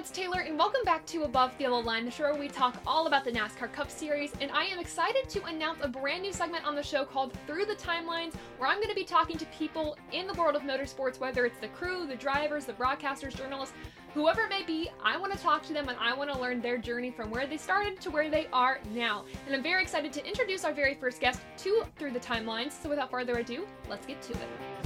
it's 0.00 0.10
Taylor, 0.10 0.40
and 0.40 0.56
welcome 0.56 0.80
back 0.82 1.04
to 1.04 1.24
Above 1.24 1.54
the 1.58 1.64
Yellow 1.64 1.80
Line, 1.80 2.06
the 2.06 2.10
show 2.10 2.24
where 2.24 2.34
we 2.34 2.48
talk 2.48 2.74
all 2.86 3.06
about 3.06 3.22
the 3.22 3.30
NASCAR 3.30 3.70
Cup 3.70 3.90
Series. 3.90 4.32
And 4.40 4.50
I 4.50 4.64
am 4.64 4.78
excited 4.78 5.28
to 5.28 5.44
announce 5.44 5.80
a 5.82 5.88
brand 5.88 6.22
new 6.22 6.32
segment 6.32 6.66
on 6.66 6.74
the 6.74 6.82
show 6.82 7.04
called 7.04 7.36
Through 7.46 7.66
the 7.66 7.74
Timelines, 7.74 8.32
where 8.56 8.70
I'm 8.70 8.78
going 8.78 8.88
to 8.88 8.94
be 8.94 9.04
talking 9.04 9.36
to 9.36 9.44
people 9.46 9.98
in 10.12 10.26
the 10.26 10.32
world 10.32 10.56
of 10.56 10.62
motorsports, 10.62 11.20
whether 11.20 11.44
it's 11.44 11.58
the 11.58 11.68
crew, 11.68 12.06
the 12.06 12.16
drivers, 12.16 12.64
the 12.64 12.72
broadcasters, 12.72 13.36
journalists, 13.36 13.74
whoever 14.14 14.40
it 14.40 14.48
may 14.48 14.62
be. 14.62 14.88
I 15.04 15.18
want 15.18 15.34
to 15.34 15.38
talk 15.38 15.62
to 15.64 15.74
them 15.74 15.90
and 15.90 15.98
I 16.00 16.14
want 16.14 16.32
to 16.32 16.40
learn 16.40 16.62
their 16.62 16.78
journey 16.78 17.10
from 17.10 17.30
where 17.30 17.46
they 17.46 17.58
started 17.58 18.00
to 18.00 18.10
where 18.10 18.30
they 18.30 18.46
are 18.54 18.80
now. 18.94 19.26
And 19.44 19.54
I'm 19.54 19.62
very 19.62 19.82
excited 19.82 20.14
to 20.14 20.26
introduce 20.26 20.64
our 20.64 20.72
very 20.72 20.94
first 20.94 21.20
guest 21.20 21.40
to 21.58 21.84
Through 21.98 22.12
the 22.12 22.20
Timelines. 22.20 22.72
So 22.82 22.88
without 22.88 23.10
further 23.10 23.34
ado, 23.34 23.66
let's 23.90 24.06
get 24.06 24.22
to 24.22 24.32
it. 24.32 24.79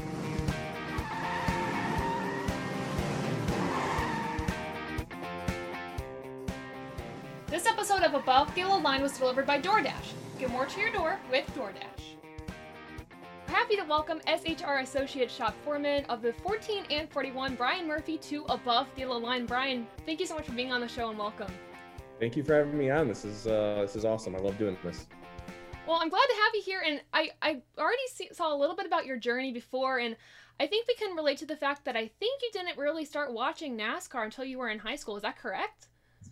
This 7.54 7.66
episode 7.66 8.02
of 8.02 8.14
Above 8.14 8.52
the 8.52 8.62
Yellow 8.62 8.80
Line 8.80 9.00
was 9.00 9.16
delivered 9.16 9.46
by 9.46 9.60
DoorDash. 9.60 10.12
Get 10.40 10.50
more 10.50 10.66
to 10.66 10.80
your 10.80 10.90
door 10.90 11.20
with 11.30 11.46
DoorDash. 11.54 12.16
We're 13.46 13.54
happy 13.54 13.76
to 13.76 13.84
welcome 13.84 14.18
SHR 14.26 14.82
Associate 14.82 15.30
Shop 15.30 15.54
Foreman 15.64 16.04
of 16.06 16.20
the 16.20 16.32
14 16.32 16.82
and 16.90 17.08
41, 17.08 17.54
Brian 17.54 17.86
Murphy, 17.86 18.18
to 18.18 18.44
Above 18.48 18.88
the 18.96 19.02
Yellow 19.02 19.18
Line. 19.20 19.46
Brian, 19.46 19.86
thank 20.04 20.18
you 20.18 20.26
so 20.26 20.34
much 20.34 20.46
for 20.46 20.52
being 20.52 20.72
on 20.72 20.80
the 20.80 20.88
show 20.88 21.10
and 21.10 21.16
welcome. 21.16 21.46
Thank 22.18 22.34
you 22.34 22.42
for 22.42 22.56
having 22.56 22.76
me 22.76 22.90
on. 22.90 23.06
This 23.06 23.24
is 23.24 23.46
uh, 23.46 23.78
this 23.82 23.94
is 23.94 24.04
awesome. 24.04 24.34
I 24.34 24.40
love 24.40 24.58
doing 24.58 24.76
this. 24.82 25.06
Well, 25.86 26.00
I'm 26.02 26.08
glad 26.08 26.26
to 26.26 26.34
have 26.34 26.54
you 26.54 26.62
here, 26.62 26.82
and 26.84 27.02
I 27.12 27.30
I 27.40 27.62
already 27.78 28.02
see, 28.12 28.30
saw 28.32 28.52
a 28.52 28.58
little 28.58 28.74
bit 28.74 28.86
about 28.86 29.06
your 29.06 29.16
journey 29.16 29.52
before, 29.52 30.00
and 30.00 30.16
I 30.58 30.66
think 30.66 30.88
we 30.88 30.96
can 30.96 31.14
relate 31.14 31.38
to 31.38 31.46
the 31.46 31.56
fact 31.56 31.84
that 31.84 31.94
I 31.94 32.10
think 32.18 32.42
you 32.42 32.50
didn't 32.52 32.76
really 32.76 33.04
start 33.04 33.32
watching 33.32 33.78
NASCAR 33.78 34.24
until 34.24 34.44
you 34.44 34.58
were 34.58 34.70
in 34.70 34.80
high 34.80 34.96
school. 34.96 35.14
Is 35.14 35.22
that 35.22 35.38
correct? 35.38 35.86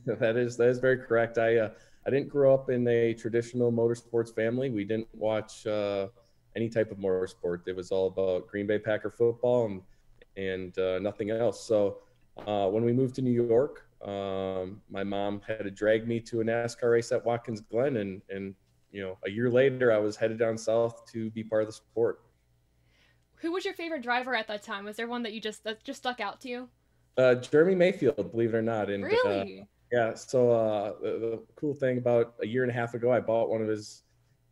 that 0.18 0.36
is 0.36 0.56
that 0.56 0.68
is 0.68 0.78
very 0.78 0.98
correct. 0.98 1.38
I 1.38 1.58
uh, 1.58 1.70
I 2.06 2.10
didn't 2.10 2.28
grow 2.28 2.52
up 2.52 2.70
in 2.70 2.86
a 2.88 3.14
traditional 3.14 3.70
motorsports 3.72 4.34
family. 4.34 4.70
We 4.70 4.84
didn't 4.84 5.08
watch 5.12 5.66
uh, 5.66 6.08
any 6.56 6.68
type 6.68 6.90
of 6.90 6.98
motorsport. 6.98 7.60
It 7.66 7.76
was 7.76 7.90
all 7.90 8.08
about 8.08 8.48
Green 8.48 8.66
Bay 8.66 8.78
Packer 8.78 9.10
football 9.10 9.66
and 9.66 9.82
and 10.36 10.76
uh, 10.78 10.98
nothing 10.98 11.30
else. 11.30 11.64
So 11.64 11.98
uh, 12.46 12.68
when 12.68 12.84
we 12.84 12.92
moved 12.92 13.14
to 13.16 13.22
New 13.22 13.30
York, 13.30 13.86
um, 14.02 14.80
my 14.90 15.04
mom 15.04 15.40
had 15.46 15.62
to 15.64 15.70
drag 15.70 16.08
me 16.08 16.18
to 16.20 16.40
a 16.40 16.44
NASCAR 16.44 16.90
race 16.90 17.12
at 17.12 17.24
Watkins 17.24 17.60
Glen, 17.60 17.98
and 17.98 18.22
and 18.28 18.54
you 18.90 19.02
know 19.02 19.18
a 19.24 19.30
year 19.30 19.50
later 19.50 19.92
I 19.92 19.98
was 19.98 20.16
headed 20.16 20.38
down 20.38 20.58
south 20.58 21.06
to 21.12 21.30
be 21.30 21.44
part 21.44 21.62
of 21.62 21.68
the 21.68 21.72
sport. 21.72 22.22
Who 23.36 23.52
was 23.52 23.64
your 23.64 23.74
favorite 23.74 24.02
driver 24.02 24.34
at 24.34 24.48
that 24.48 24.62
time? 24.62 24.84
Was 24.84 24.96
there 24.96 25.08
one 25.08 25.22
that 25.24 25.32
you 25.32 25.40
just 25.40 25.62
that 25.64 25.84
just 25.84 26.00
stuck 26.00 26.20
out 26.20 26.40
to 26.40 26.48
you? 26.48 26.68
Uh, 27.16 27.34
Jeremy 27.34 27.74
Mayfield, 27.74 28.32
believe 28.32 28.54
it 28.54 28.56
or 28.56 28.62
not, 28.62 28.88
and 28.88 29.04
uh, 29.04 29.06
really 29.06 29.68
yeah. 29.92 30.14
So 30.14 30.50
uh, 30.50 30.92
the, 31.00 31.18
the, 31.18 31.42
cool 31.54 31.74
thing 31.74 31.98
about 31.98 32.34
a 32.42 32.46
year 32.46 32.62
and 32.62 32.70
a 32.70 32.74
half 32.74 32.94
ago, 32.94 33.12
I 33.12 33.20
bought 33.20 33.50
one 33.50 33.60
of 33.60 33.68
his 33.68 34.02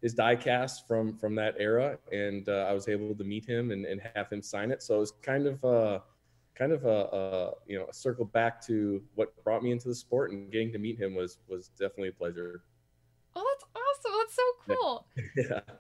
his 0.03 0.15
diecast 0.15 0.87
from 0.87 1.17
from 1.17 1.35
that 1.37 1.55
era, 1.59 1.99
and 2.13 2.49
uh, 2.49 2.67
I 2.69 2.73
was 2.73 2.89
able 2.89 3.15
to 3.15 3.25
meet 3.25 3.47
him 3.47 3.71
and, 3.71 3.87
and 3.87 4.01
have 4.15 4.31
him 4.31 4.43
sign 4.43 4.71
it. 4.71 4.83
So 4.83 4.97
it 4.97 5.01
was 5.01 5.13
kind 5.23 5.47
of 5.47 5.65
uh, 5.65 6.01
kind 6.55 6.73
of 6.73 6.85
a, 6.85 6.89
a, 6.89 7.53
you 7.67 7.79
know 7.79 7.87
a 7.89 7.95
circle 7.95 8.27
back 8.27 8.65
to 8.67 9.03
what 9.15 9.33
brought 9.43 9.63
me 9.63 9.73
into 9.73 9.89
the 9.89 9.95
sport, 9.95 10.31
and 10.31 10.53
getting 10.53 10.73
to 10.73 10.79
meet 10.79 11.01
him 11.01 11.15
was 11.15 11.39
was 11.49 11.69
definitely 11.69 12.09
a 12.09 12.13
pleasure. 12.13 12.63
Oh, 13.35 13.45
that's 13.45 13.65
awesome! 13.75 14.19
That's 14.19 14.35
so 14.37 14.77
cool. 14.77 15.07
yeah. 15.37 15.75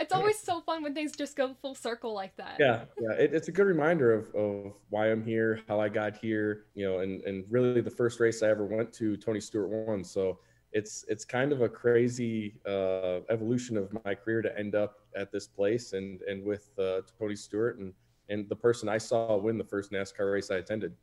It's 0.00 0.12
always 0.14 0.38
so 0.38 0.62
fun 0.62 0.82
when 0.82 0.94
things 0.94 1.12
just 1.12 1.36
go 1.36 1.54
full 1.60 1.74
circle 1.74 2.14
like 2.14 2.34
that. 2.36 2.56
Yeah, 2.58 2.84
yeah. 3.00 3.12
It, 3.12 3.34
it's 3.34 3.48
a 3.48 3.52
good 3.52 3.66
reminder 3.66 4.12
of, 4.14 4.34
of 4.34 4.72
why 4.88 5.10
I'm 5.10 5.22
here, 5.22 5.60
how 5.68 5.78
I 5.78 5.88
got 5.88 6.16
here, 6.16 6.64
you 6.74 6.86
know, 6.86 7.00
and, 7.00 7.20
and 7.22 7.44
really 7.50 7.80
the 7.82 7.90
first 7.90 8.18
race 8.18 8.42
I 8.42 8.48
ever 8.48 8.64
went 8.64 8.92
to, 8.94 9.16
Tony 9.16 9.40
Stewart 9.40 9.68
won. 9.68 10.02
So 10.02 10.38
it's 10.72 11.04
it's 11.08 11.24
kind 11.24 11.52
of 11.52 11.62
a 11.62 11.68
crazy 11.68 12.54
uh, 12.66 13.20
evolution 13.28 13.76
of 13.76 13.92
my 14.04 14.14
career 14.14 14.40
to 14.40 14.56
end 14.58 14.74
up 14.74 15.00
at 15.16 15.32
this 15.32 15.46
place 15.46 15.92
and 15.92 16.22
and 16.22 16.44
with 16.44 16.70
uh, 16.78 17.00
Tony 17.18 17.36
Stewart 17.36 17.78
and 17.78 17.92
and 18.28 18.48
the 18.48 18.56
person 18.56 18.88
I 18.88 18.98
saw 18.98 19.36
win 19.36 19.58
the 19.58 19.64
first 19.64 19.90
NASCAR 19.90 20.32
race 20.32 20.50
I 20.50 20.56
attended. 20.56 20.94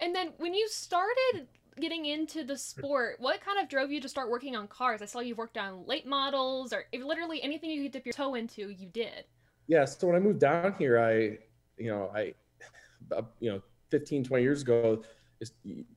And 0.00 0.14
then 0.14 0.34
when 0.36 0.52
you 0.52 0.68
started 0.68 1.48
getting 1.80 2.06
into 2.06 2.44
the 2.44 2.56
sport, 2.56 3.16
what 3.18 3.40
kind 3.40 3.58
of 3.60 3.68
drove 3.68 3.90
you 3.90 4.00
to 4.00 4.08
start 4.08 4.30
working 4.30 4.56
on 4.56 4.68
cars? 4.68 5.02
I 5.02 5.06
saw 5.06 5.20
you've 5.20 5.38
worked 5.38 5.58
on 5.58 5.84
late 5.86 6.06
models 6.06 6.72
or 6.72 6.84
literally 6.92 7.42
anything 7.42 7.70
you 7.70 7.82
could 7.82 7.92
dip 7.92 8.06
your 8.06 8.12
toe 8.12 8.34
into, 8.34 8.70
you 8.70 8.88
did. 8.88 9.24
Yeah. 9.66 9.84
So 9.84 10.06
when 10.06 10.16
I 10.16 10.20
moved 10.20 10.40
down 10.40 10.74
here, 10.78 10.98
I, 10.98 11.38
you 11.76 11.90
know, 11.90 12.10
I, 12.14 12.34
you 13.40 13.50
know, 13.50 13.62
15, 13.90 14.24
20 14.24 14.42
years 14.42 14.62
ago, 14.62 15.02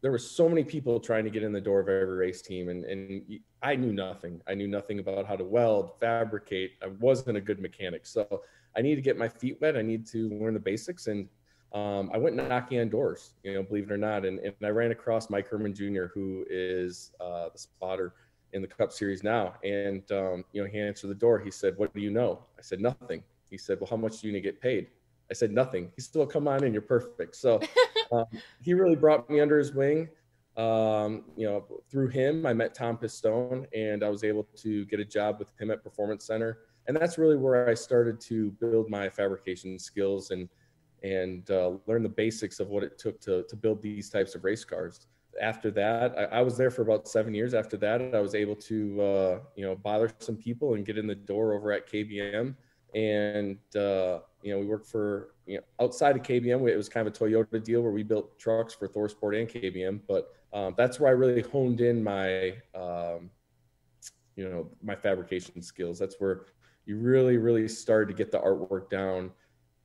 there 0.01 0.11
were 0.11 0.17
so 0.17 0.49
many 0.49 0.63
people 0.63 0.99
trying 0.99 1.23
to 1.23 1.29
get 1.29 1.43
in 1.43 1.53
the 1.53 1.61
door 1.61 1.79
of 1.79 1.87
every 1.87 2.17
race 2.17 2.41
team 2.41 2.67
and, 2.67 2.83
and 2.83 3.39
I 3.61 3.75
knew 3.75 3.93
nothing. 3.93 4.41
I 4.47 4.53
knew 4.53 4.67
nothing 4.67 4.99
about 4.99 5.25
how 5.25 5.37
to 5.37 5.45
weld, 5.45 5.97
fabricate. 5.99 6.73
I 6.83 6.87
wasn't 6.99 7.37
a 7.37 7.41
good 7.41 7.59
mechanic. 7.59 8.05
So 8.05 8.41
I 8.75 8.81
need 8.81 8.95
to 8.95 9.01
get 9.01 9.17
my 9.17 9.29
feet 9.29 9.57
wet. 9.61 9.77
I 9.77 9.81
need 9.81 10.05
to 10.07 10.29
learn 10.29 10.53
the 10.53 10.59
basics. 10.59 11.07
And 11.07 11.29
um, 11.73 12.09
I 12.13 12.17
went 12.17 12.35
knocking 12.35 12.79
on 12.79 12.89
doors, 12.89 13.33
you 13.43 13.53
know, 13.53 13.61
believe 13.61 13.83
it 13.83 13.93
or 13.93 13.97
not, 13.97 14.25
and, 14.25 14.39
and 14.39 14.55
I 14.63 14.69
ran 14.69 14.91
across 14.91 15.29
Mike 15.29 15.47
Herman 15.47 15.73
Jr., 15.73 16.05
who 16.13 16.45
is 16.49 17.11
uh, 17.19 17.49
the 17.53 17.59
spotter 17.59 18.13
in 18.53 18.61
the 18.63 18.67
Cup 18.67 18.91
Series 18.91 19.23
now, 19.23 19.53
and 19.63 20.11
um, 20.11 20.43
you 20.51 20.63
know, 20.63 20.67
he 20.67 20.79
answered 20.79 21.09
the 21.09 21.15
door. 21.15 21.37
He 21.39 21.51
said, 21.51 21.77
"What 21.77 21.93
do 21.93 22.01
you 22.01 22.09
know?" 22.09 22.39
I 22.57 22.63
said, 22.63 22.79
"Nothing." 22.79 23.23
He 23.51 23.57
said, 23.57 23.79
"Well, 23.79 23.87
how 23.87 23.97
much 23.97 24.21
do 24.21 24.27
you 24.27 24.33
need 24.33 24.39
to 24.39 24.43
get 24.43 24.59
paid?" 24.59 24.87
I 25.29 25.35
said, 25.35 25.51
"Nothing." 25.51 25.91
He 25.95 26.01
said, 26.01 26.15
"Well, 26.15 26.27
come 26.27 26.47
on 26.47 26.63
in, 26.63 26.73
you're 26.73 26.81
perfect." 26.81 27.35
So 27.35 27.59
um, 28.11 28.25
he 28.61 28.73
really 28.73 28.95
brought 28.95 29.29
me 29.29 29.39
under 29.39 29.59
his 29.59 29.73
wing. 29.73 30.09
Um, 30.57 31.25
you 31.37 31.45
know, 31.45 31.63
through 31.91 32.07
him, 32.07 32.47
I 32.47 32.53
met 32.53 32.73
Tom 32.73 32.97
Pistone, 32.97 33.67
and 33.75 34.03
I 34.03 34.09
was 34.09 34.23
able 34.23 34.47
to 34.57 34.85
get 34.85 34.99
a 34.99 35.05
job 35.05 35.37
with 35.37 35.51
him 35.61 35.69
at 35.69 35.83
Performance 35.83 36.25
Center, 36.25 36.57
and 36.87 36.97
that's 36.97 37.19
really 37.19 37.37
where 37.37 37.69
I 37.69 37.75
started 37.75 38.19
to 38.21 38.49
build 38.59 38.89
my 38.89 39.07
fabrication 39.07 39.77
skills 39.77 40.31
and 40.31 40.49
and 41.03 41.49
uh, 41.51 41.71
learn 41.87 42.03
the 42.03 42.09
basics 42.09 42.59
of 42.59 42.69
what 42.69 42.83
it 42.83 42.97
took 42.97 43.19
to, 43.21 43.43
to 43.43 43.55
build 43.55 43.81
these 43.81 44.09
types 44.09 44.35
of 44.35 44.43
race 44.43 44.65
cars. 44.65 45.07
After 45.41 45.71
that, 45.71 46.17
I, 46.17 46.39
I 46.39 46.41
was 46.41 46.57
there 46.57 46.71
for 46.71 46.81
about 46.81 47.07
seven 47.07 47.33
years. 47.33 47.53
After 47.53 47.77
that, 47.77 48.13
I 48.13 48.19
was 48.19 48.35
able 48.35 48.55
to, 48.55 49.01
uh, 49.01 49.39
you 49.55 49.65
know, 49.65 49.75
bother 49.75 50.11
some 50.19 50.35
people 50.35 50.73
and 50.73 50.85
get 50.85 50.97
in 50.97 51.07
the 51.07 51.15
door 51.15 51.53
over 51.53 51.71
at 51.71 51.89
KBM. 51.89 52.55
And, 52.95 53.57
uh, 53.75 54.19
you 54.41 54.51
know, 54.51 54.59
we 54.59 54.65
worked 54.65 54.87
for, 54.87 55.35
you 55.45 55.57
know, 55.57 55.63
outside 55.79 56.15
of 56.15 56.23
KBM, 56.23 56.67
it 56.67 56.75
was 56.75 56.89
kind 56.89 57.07
of 57.07 57.13
a 57.13 57.17
Toyota 57.17 57.63
deal 57.63 57.81
where 57.81 57.91
we 57.91 58.03
built 58.03 58.39
trucks 58.39 58.73
for 58.73 58.87
ThorSport 58.87 59.39
and 59.39 59.47
KBM. 59.47 60.01
But 60.07 60.33
um, 60.51 60.73
that's 60.77 60.99
where 60.99 61.09
I 61.09 61.13
really 61.13 61.41
honed 61.41 61.81
in 61.81 62.03
my, 62.03 62.55
um, 62.73 63.29
you 64.35 64.49
know, 64.49 64.69
my 64.81 64.95
fabrication 64.95 65.61
skills. 65.61 65.99
That's 65.99 66.15
where 66.19 66.45
you 66.85 66.97
really, 66.97 67.37
really 67.37 67.67
started 67.67 68.07
to 68.07 68.15
get 68.15 68.31
the 68.31 68.39
artwork 68.39 68.89
down 68.89 69.31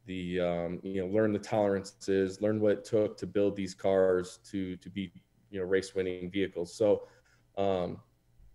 the 0.06 0.40
um, 0.40 0.80
you 0.82 1.02
know 1.02 1.12
learn 1.12 1.32
the 1.32 1.38
tolerances, 1.38 2.40
learn 2.40 2.60
what 2.60 2.72
it 2.72 2.84
took 2.84 3.16
to 3.18 3.26
build 3.26 3.56
these 3.56 3.74
cars 3.74 4.38
to 4.50 4.76
to 4.76 4.90
be 4.90 5.12
you 5.50 5.60
know 5.60 5.66
race 5.66 5.94
winning 5.94 6.30
vehicles. 6.30 6.74
So 6.74 7.08
um, 7.56 8.00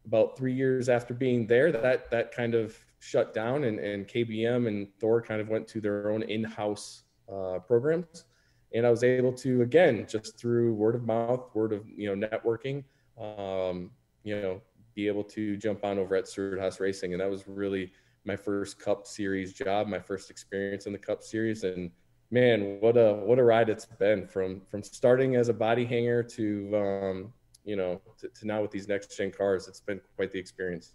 about 0.06 0.38
three 0.38 0.54
years 0.54 0.90
after 0.90 1.14
being 1.14 1.48
there, 1.48 1.72
that 1.72 2.10
that 2.12 2.32
kind 2.32 2.56
of 2.56 2.78
shut 3.00 3.34
down, 3.34 3.64
and, 3.64 3.80
and 3.80 4.08
KBM 4.08 4.68
and 4.68 4.88
Thor 5.00 5.22
kind 5.22 5.42
of 5.42 5.50
went 5.50 5.68
to 5.70 5.82
their 5.82 6.12
own 6.12 6.24
in 6.24 6.44
house 6.44 7.04
uh, 7.32 7.60
programs. 7.60 8.26
And 8.74 8.86
I 8.86 8.92
was 8.92 9.04
able 9.04 9.34
to 9.34 9.64
again 9.64 10.06
just 10.08 10.38
through 10.38 10.74
word 10.74 10.96
of 10.96 11.04
mouth, 11.04 11.50
word 11.54 11.74
of 11.74 11.88
you 11.90 12.14
know 12.14 12.28
networking, 12.28 12.84
um, 13.20 13.92
you 14.24 14.40
know, 14.40 14.62
be 14.96 15.08
able 15.08 15.24
to 15.24 15.58
jump 15.58 15.84
on 15.84 15.98
over 15.98 16.16
at 16.16 16.28
Stewart-Haas 16.28 16.80
Racing, 16.80 17.14
and 17.14 17.22
that 17.22 17.30
was 17.30 17.48
really 17.48 17.92
my 18.26 18.36
first 18.36 18.80
Cup 18.80 19.08
Series 19.08 19.54
job, 19.54 19.88
my 19.88 20.00
first 20.00 20.30
experience 20.30 20.86
in 20.86 20.94
the 20.94 21.00
Cup 21.00 21.24
Series, 21.24 21.64
and 21.64 21.92
man, 22.32 22.78
what 22.80 22.98
a 22.98 23.14
what 23.14 23.40
a 23.40 23.44
ride 23.44 23.70
it's 23.70 23.86
been 23.86 24.28
from 24.28 24.62
from 24.70 24.84
starting 24.84 25.36
as 25.36 25.50
a 25.50 25.54
body 25.54 25.86
hanger 25.86 26.24
to 26.24 26.76
um, 26.76 27.34
you 27.66 27.76
know 27.76 28.02
to, 28.20 28.28
to 28.30 28.48
now 28.48 28.62
with 28.62 28.72
these 28.72 28.88
next 28.88 29.16
gen 29.16 29.32
cars. 29.32 29.68
It's 29.68 29.82
been 29.82 30.02
quite 30.16 30.32
the 30.32 30.40
experience. 30.40 30.94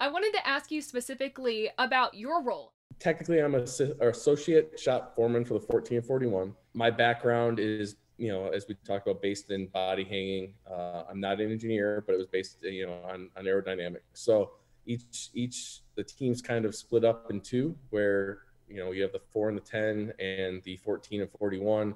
I 0.00 0.08
wanted 0.08 0.32
to 0.32 0.48
ask 0.48 0.70
you 0.70 0.80
specifically 0.80 1.70
about 1.78 2.14
your 2.14 2.42
role. 2.42 2.72
Technically, 2.98 3.38
I'm 3.40 3.54
an 3.54 3.66
associate 4.00 4.78
shop 4.80 5.14
foreman 5.14 5.44
for 5.44 5.54
the 5.54 5.66
1441. 5.66 6.54
My 6.72 6.90
background 6.90 7.58
is, 7.58 7.96
you 8.16 8.28
know, 8.28 8.48
as 8.48 8.66
we 8.66 8.76
talked 8.86 9.06
about, 9.06 9.20
based 9.20 9.50
in 9.50 9.66
body 9.68 10.04
hanging. 10.04 10.54
Uh, 10.70 11.04
I'm 11.08 11.20
not 11.20 11.40
an 11.40 11.50
engineer, 11.50 12.02
but 12.06 12.14
it 12.14 12.18
was 12.18 12.26
based, 12.26 12.62
you 12.62 12.86
know, 12.86 12.98
on, 13.04 13.28
on 13.36 13.44
aerodynamics. 13.44 14.00
So 14.14 14.52
each 14.86 15.30
each 15.34 15.80
the 15.96 16.04
teams 16.04 16.40
kind 16.42 16.64
of 16.64 16.74
split 16.74 17.04
up 17.04 17.30
in 17.30 17.40
two 17.40 17.76
where 17.90 18.40
you 18.68 18.76
know 18.76 18.92
you 18.92 19.02
have 19.02 19.12
the 19.12 19.20
four 19.32 19.48
and 19.48 19.56
the 19.56 19.62
10 19.62 20.12
and 20.18 20.62
the 20.62 20.76
14 20.76 21.22
and 21.22 21.30
41 21.38 21.94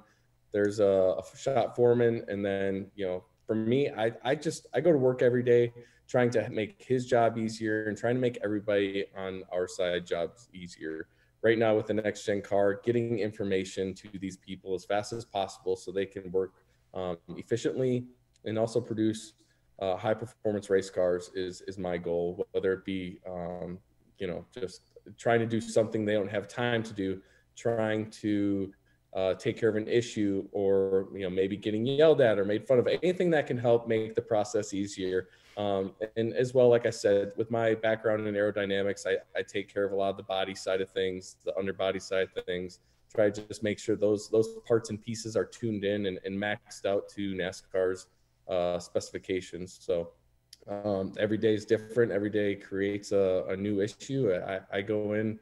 there's 0.51 0.79
a, 0.79 1.15
a 1.17 1.37
shop 1.37 1.75
foreman 1.75 2.23
and 2.27 2.45
then 2.45 2.87
you 2.95 3.05
know 3.05 3.23
for 3.45 3.55
me 3.55 3.89
I, 3.89 4.11
I 4.23 4.35
just 4.35 4.67
i 4.73 4.79
go 4.79 4.91
to 4.91 4.97
work 4.97 5.21
every 5.21 5.43
day 5.43 5.73
trying 6.07 6.29
to 6.29 6.49
make 6.49 6.83
his 6.83 7.05
job 7.05 7.37
easier 7.37 7.85
and 7.85 7.97
trying 7.97 8.15
to 8.15 8.21
make 8.21 8.37
everybody 8.43 9.05
on 9.17 9.43
our 9.51 9.67
side 9.67 10.05
jobs 10.05 10.47
easier. 10.53 11.07
Right 11.41 11.57
now 11.57 11.75
with 11.75 11.87
the 11.87 11.93
next 11.93 12.25
gen 12.25 12.41
car 12.41 12.81
getting 12.83 13.19
information 13.19 13.93
to 13.95 14.09
these 14.19 14.37
people 14.37 14.73
as 14.73 14.83
fast 14.83 15.13
as 15.13 15.25
possible 15.25 15.75
so 15.75 15.91
they 15.91 16.05
can 16.05 16.31
work 16.31 16.53
um, 16.93 17.17
efficiently 17.29 18.05
and 18.45 18.57
also 18.57 18.81
produce 18.81 19.33
uh, 19.79 19.95
high 19.95 20.13
performance 20.13 20.69
race 20.69 20.89
cars 20.89 21.31
is 21.35 21.61
is 21.61 21.77
my 21.77 21.97
goal. 21.97 22.47
Whether 22.51 22.73
it 22.73 22.85
be 22.85 23.19
um, 23.27 23.79
you 24.17 24.27
know 24.27 24.45
just 24.53 24.81
trying 25.17 25.39
to 25.39 25.45
do 25.45 25.61
something 25.61 26.05
they 26.05 26.13
don't 26.13 26.31
have 26.31 26.47
time 26.47 26.83
to 26.83 26.93
do, 26.93 27.21
trying 27.55 28.09
to 28.09 28.73
uh, 29.15 29.33
take 29.35 29.57
care 29.57 29.69
of 29.69 29.75
an 29.75 29.87
issue, 29.87 30.47
or 30.51 31.07
you 31.13 31.21
know 31.21 31.29
maybe 31.29 31.57
getting 31.57 31.85
yelled 31.85 32.21
at 32.21 32.39
or 32.39 32.45
made 32.45 32.67
fun 32.67 32.79
of, 32.79 32.87
anything 32.87 33.29
that 33.31 33.47
can 33.47 33.57
help 33.57 33.87
make 33.87 34.15
the 34.15 34.21
process 34.21 34.73
easier. 34.73 35.29
Um, 35.57 35.93
and 36.17 36.33
as 36.33 36.53
well, 36.53 36.67
like 36.67 36.85
I 36.85 36.89
said, 36.89 37.31
with 37.37 37.49
my 37.49 37.75
background 37.75 38.27
in 38.27 38.35
aerodynamics, 38.35 39.07
I, 39.07 39.15
I 39.37 39.41
take 39.41 39.73
care 39.73 39.85
of 39.85 39.93
a 39.93 39.95
lot 39.95 40.09
of 40.09 40.17
the 40.17 40.23
body 40.23 40.53
side 40.53 40.81
of 40.81 40.89
things, 40.89 41.37
the 41.45 41.57
underbody 41.57 41.99
side 41.99 42.27
of 42.35 42.43
things. 42.43 42.79
Try 43.13 43.29
to 43.29 43.41
just 43.47 43.63
make 43.63 43.79
sure 43.79 43.95
those 43.95 44.29
those 44.29 44.49
parts 44.67 44.89
and 44.89 45.01
pieces 45.01 45.37
are 45.37 45.45
tuned 45.45 45.85
in 45.85 46.07
and, 46.07 46.19
and 46.25 46.37
maxed 46.37 46.85
out 46.85 47.07
to 47.09 47.33
NASCAR's 47.35 48.07
uh, 48.47 48.79
specifications. 48.79 49.77
So 49.81 50.11
um, 50.67 51.13
every 51.17 51.37
day 51.37 51.53
is 51.53 51.65
different. 51.65 52.11
Every 52.11 52.29
day 52.29 52.55
creates 52.55 53.11
a, 53.11 53.45
a 53.49 53.55
new 53.55 53.81
issue. 53.81 54.33
I, 54.33 54.59
I, 54.71 54.81
go 54.81 55.13
in 55.13 55.39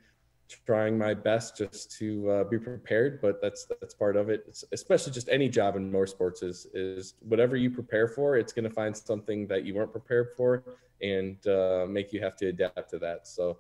trying 0.65 0.97
my 0.97 1.13
best 1.13 1.57
just 1.57 1.97
to 1.99 2.29
uh, 2.29 2.43
be 2.43 2.59
prepared, 2.59 3.21
but 3.21 3.41
that's 3.41 3.65
that's 3.65 3.93
part 3.93 4.17
of 4.17 4.29
it. 4.29 4.43
It's, 4.47 4.65
especially 4.73 5.13
just 5.13 5.29
any 5.29 5.47
job 5.47 5.75
in 5.77 5.91
motorsports 5.91 6.43
is 6.43 6.67
is 6.73 7.13
whatever 7.21 7.55
you 7.55 7.69
prepare 7.71 8.07
for, 8.07 8.35
it's 8.35 8.51
going 8.51 8.65
to 8.65 8.69
find 8.69 8.95
something 8.95 9.47
that 9.47 9.63
you 9.63 9.75
weren't 9.75 9.91
prepared 9.91 10.29
for 10.35 10.63
and 11.01 11.45
uh, 11.47 11.85
make 11.87 12.11
you 12.11 12.21
have 12.21 12.35
to 12.37 12.47
adapt 12.47 12.89
to 12.91 12.99
that. 12.99 13.27
So. 13.27 13.57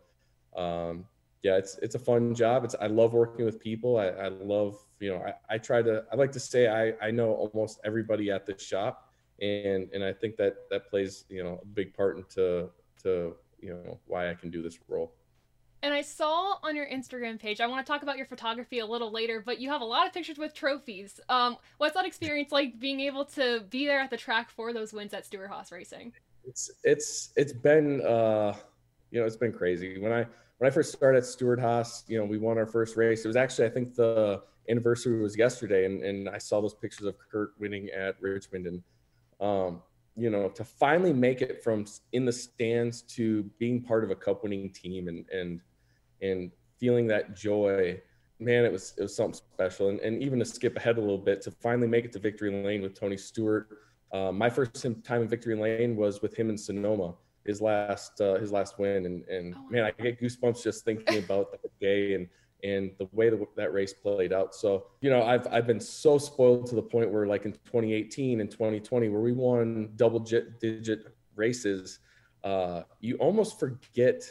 Um, 0.55 1.05
yeah, 1.43 1.57
it's 1.57 1.77
it's 1.79 1.95
a 1.95 1.99
fun 1.99 2.33
job. 2.33 2.63
It's 2.63 2.73
I 2.79 2.87
love 2.87 3.13
working 3.13 3.43
with 3.43 3.59
people. 3.59 3.97
I, 3.97 4.07
I 4.07 4.27
love 4.29 4.77
you 5.01 5.09
know 5.11 5.17
I, 5.17 5.55
I 5.55 5.57
try 5.57 5.81
to 5.81 6.05
I 6.09 6.15
like 6.15 6.31
to 6.31 6.39
say 6.39 6.69
I 6.69 6.93
I 7.05 7.11
know 7.11 7.33
almost 7.33 7.81
everybody 7.83 8.31
at 8.31 8.45
the 8.45 8.57
shop 8.57 9.02
and 9.41 9.89
and 9.93 10.03
I 10.03 10.13
think 10.13 10.37
that 10.37 10.69
that 10.69 10.89
plays 10.89 11.25
you 11.29 11.43
know 11.43 11.59
a 11.61 11.65
big 11.65 11.93
part 11.93 12.17
into 12.17 12.69
to 13.03 13.35
you 13.59 13.69
know 13.69 13.99
why 14.07 14.29
I 14.29 14.33
can 14.33 14.49
do 14.49 14.61
this 14.61 14.77
role. 14.87 15.13
And 15.81 15.93
I 15.93 16.01
saw 16.01 16.55
on 16.63 16.77
your 16.77 16.87
Instagram 16.87 17.37
page, 17.37 17.59
I 17.59 17.67
want 17.67 17.85
to 17.85 17.91
talk 17.91 18.03
about 18.03 18.15
your 18.15 18.25
photography 18.25 18.79
a 18.79 18.85
little 18.85 19.11
later, 19.11 19.43
but 19.45 19.59
you 19.59 19.69
have 19.69 19.81
a 19.81 19.85
lot 19.85 20.07
of 20.07 20.13
pictures 20.13 20.37
with 20.37 20.53
trophies. 20.53 21.19
Um, 21.27 21.57
what's 21.77 21.93
that 21.95 22.05
experience 22.05 22.53
like 22.53 22.79
being 22.79 23.01
able 23.01 23.25
to 23.25 23.65
be 23.69 23.85
there 23.85 23.99
at 23.99 24.09
the 24.09 24.15
track 24.15 24.49
for 24.49 24.71
those 24.71 24.93
wins 24.93 25.13
at 25.13 25.25
Stewart-Haas 25.25 25.73
Racing? 25.73 26.13
It's 26.45 26.71
it's 26.83 27.31
it's 27.35 27.51
been 27.51 28.01
uh, 28.01 28.55
you 29.11 29.19
know 29.19 29.25
it's 29.25 29.35
been 29.35 29.51
crazy. 29.51 29.99
When 29.99 30.13
I 30.13 30.25
when 30.57 30.71
I 30.71 30.73
first 30.73 30.93
started 30.93 31.17
at 31.17 31.25
Stewart-Haas, 31.25 32.05
you 32.07 32.17
know 32.17 32.23
we 32.23 32.37
won 32.37 32.57
our 32.57 32.65
first 32.65 32.95
race. 32.95 33.25
It 33.25 33.27
was 33.27 33.35
actually 33.35 33.67
I 33.67 33.71
think 33.71 33.93
the 33.93 34.41
anniversary 34.69 35.21
was 35.21 35.37
yesterday, 35.37 35.85
and 35.85 36.01
and 36.01 36.29
I 36.29 36.37
saw 36.37 36.61
those 36.61 36.75
pictures 36.75 37.07
of 37.07 37.15
Kurt 37.29 37.51
winning 37.59 37.89
at 37.89 38.15
Richmond, 38.21 38.67
and 38.67 38.81
um, 39.43 39.81
you 40.15 40.29
know, 40.29 40.49
to 40.49 40.63
finally 40.63 41.13
make 41.13 41.41
it 41.41 41.63
from 41.63 41.85
in 42.13 42.25
the 42.25 42.31
stands 42.31 43.01
to 43.01 43.43
being 43.59 43.81
part 43.81 44.03
of 44.03 44.11
a 44.11 44.15
cup 44.15 44.43
winning 44.43 44.71
team 44.71 45.07
and 45.07 45.25
and 45.29 45.59
and 46.21 46.51
feeling 46.79 47.07
that 47.07 47.35
joy, 47.35 47.99
man, 48.39 48.63
it 48.63 48.71
was 48.71 48.93
it 48.97 49.01
was 49.03 49.15
something 49.15 49.33
special. 49.53 49.89
And, 49.89 49.99
and 49.99 50.23
even 50.23 50.39
to 50.39 50.45
skip 50.45 50.77
ahead 50.77 50.97
a 50.97 51.01
little 51.01 51.17
bit, 51.17 51.41
to 51.41 51.51
finally 51.51 51.87
make 51.87 52.05
it 52.05 52.13
to 52.13 52.19
victory 52.19 52.51
lane 52.63 52.81
with 52.81 52.97
Tony 52.97 53.17
Stewart. 53.17 53.67
Uh, 54.13 54.31
my 54.31 54.49
first 54.49 54.85
time 55.03 55.23
in 55.23 55.27
victory 55.27 55.55
lane 55.55 55.95
was 55.95 56.21
with 56.21 56.35
him 56.35 56.49
in 56.49 56.57
Sonoma, 56.57 57.15
his 57.45 57.61
last 57.61 58.21
uh, 58.21 58.35
his 58.35 58.51
last 58.51 58.79
win, 58.79 59.05
and 59.05 59.23
and 59.27 59.55
oh, 59.57 59.69
man, 59.69 59.83
I 59.83 59.91
get 59.91 60.21
goosebumps 60.21 60.63
just 60.63 60.85
thinking 60.85 61.17
about 61.17 61.51
that 61.51 61.79
day 61.79 62.13
and 62.13 62.29
and 62.63 62.91
the 62.97 63.07
way 63.11 63.29
that, 63.29 63.39
that 63.55 63.73
race 63.73 63.93
played 63.93 64.31
out. 64.31 64.55
So, 64.55 64.87
you 65.01 65.09
know, 65.09 65.23
I've, 65.23 65.45
I've 65.51 65.67
been 65.67 65.79
so 65.79 66.17
spoiled 66.17 66.67
to 66.67 66.75
the 66.75 66.81
point 66.81 67.11
where 67.11 67.27
like 67.27 67.45
in 67.45 67.51
2018 67.51 68.39
and 68.39 68.49
2020, 68.49 69.09
where 69.09 69.21
we 69.21 69.33
won 69.33 69.89
double 69.95 70.19
digit 70.19 71.07
races, 71.35 71.99
uh, 72.43 72.83
you 73.01 73.15
almost 73.17 73.59
forget 73.59 74.23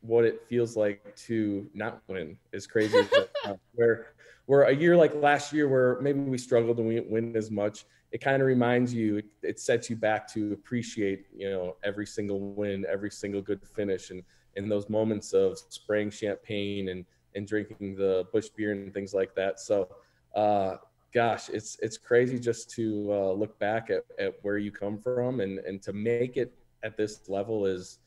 what 0.00 0.24
it 0.24 0.42
feels 0.48 0.76
like 0.76 1.14
to 1.14 1.70
not 1.74 2.02
win 2.08 2.36
as 2.52 2.66
crazy 2.66 2.98
as 2.98 3.08
that, 3.44 3.60
where, 3.74 4.08
where 4.46 4.62
a 4.62 4.74
year 4.74 4.96
like 4.96 5.14
last 5.14 5.52
year, 5.52 5.68
where 5.68 6.00
maybe 6.00 6.18
we 6.18 6.38
struggled 6.38 6.78
and 6.78 6.88
we 6.88 6.96
didn't 6.96 7.10
win 7.10 7.36
as 7.36 7.50
much, 7.50 7.84
it 8.10 8.20
kind 8.20 8.42
of 8.42 8.46
reminds 8.46 8.92
you, 8.92 9.18
it, 9.18 9.26
it 9.42 9.60
sets 9.60 9.88
you 9.88 9.94
back 9.94 10.26
to 10.32 10.52
appreciate, 10.52 11.26
you 11.34 11.48
know, 11.48 11.76
every 11.84 12.06
single 12.06 12.40
win, 12.40 12.84
every 12.90 13.10
single 13.10 13.40
good 13.40 13.62
finish 13.64 14.10
and, 14.10 14.22
in 14.56 14.68
those 14.68 14.90
moments 14.90 15.32
of 15.32 15.58
spraying 15.70 16.10
champagne 16.10 16.90
and, 16.90 17.06
and 17.34 17.46
drinking 17.46 17.96
the 17.96 18.26
Busch 18.32 18.48
beer 18.48 18.72
and 18.72 18.92
things 18.92 19.14
like 19.14 19.34
that. 19.34 19.60
So, 19.60 19.88
uh, 20.34 20.76
gosh, 21.12 21.48
it's 21.48 21.78
it's 21.80 21.98
crazy 21.98 22.38
just 22.38 22.70
to 22.70 23.08
uh, 23.12 23.32
look 23.32 23.58
back 23.58 23.90
at, 23.90 24.04
at 24.18 24.34
where 24.42 24.58
you 24.58 24.70
come 24.70 24.98
from 24.98 25.40
and 25.40 25.58
and 25.60 25.82
to 25.82 25.92
make 25.92 26.36
it 26.36 26.52
at 26.82 26.96
this 26.96 27.28
level 27.28 27.66
is 27.66 27.98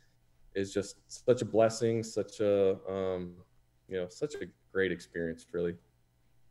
is 0.55 0.73
just 0.73 0.97
such 1.07 1.41
a 1.41 1.45
blessing, 1.45 2.03
such 2.03 2.39
a 2.39 2.77
um, 2.89 3.33
you 3.87 3.97
know 3.97 4.07
such 4.09 4.35
a 4.35 4.45
great 4.71 4.91
experience, 4.91 5.45
really. 5.51 5.75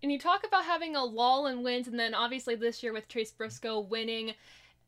And 0.02 0.12
you 0.12 0.18
talk 0.18 0.46
about 0.46 0.64
having 0.64 0.96
a 0.96 1.04
lull 1.04 1.46
in 1.46 1.62
wins, 1.62 1.88
and 1.88 1.98
then 1.98 2.14
obviously 2.14 2.54
this 2.54 2.82
year 2.82 2.92
with 2.92 3.08
Chase 3.08 3.32
Briscoe 3.32 3.80
winning, 3.80 4.34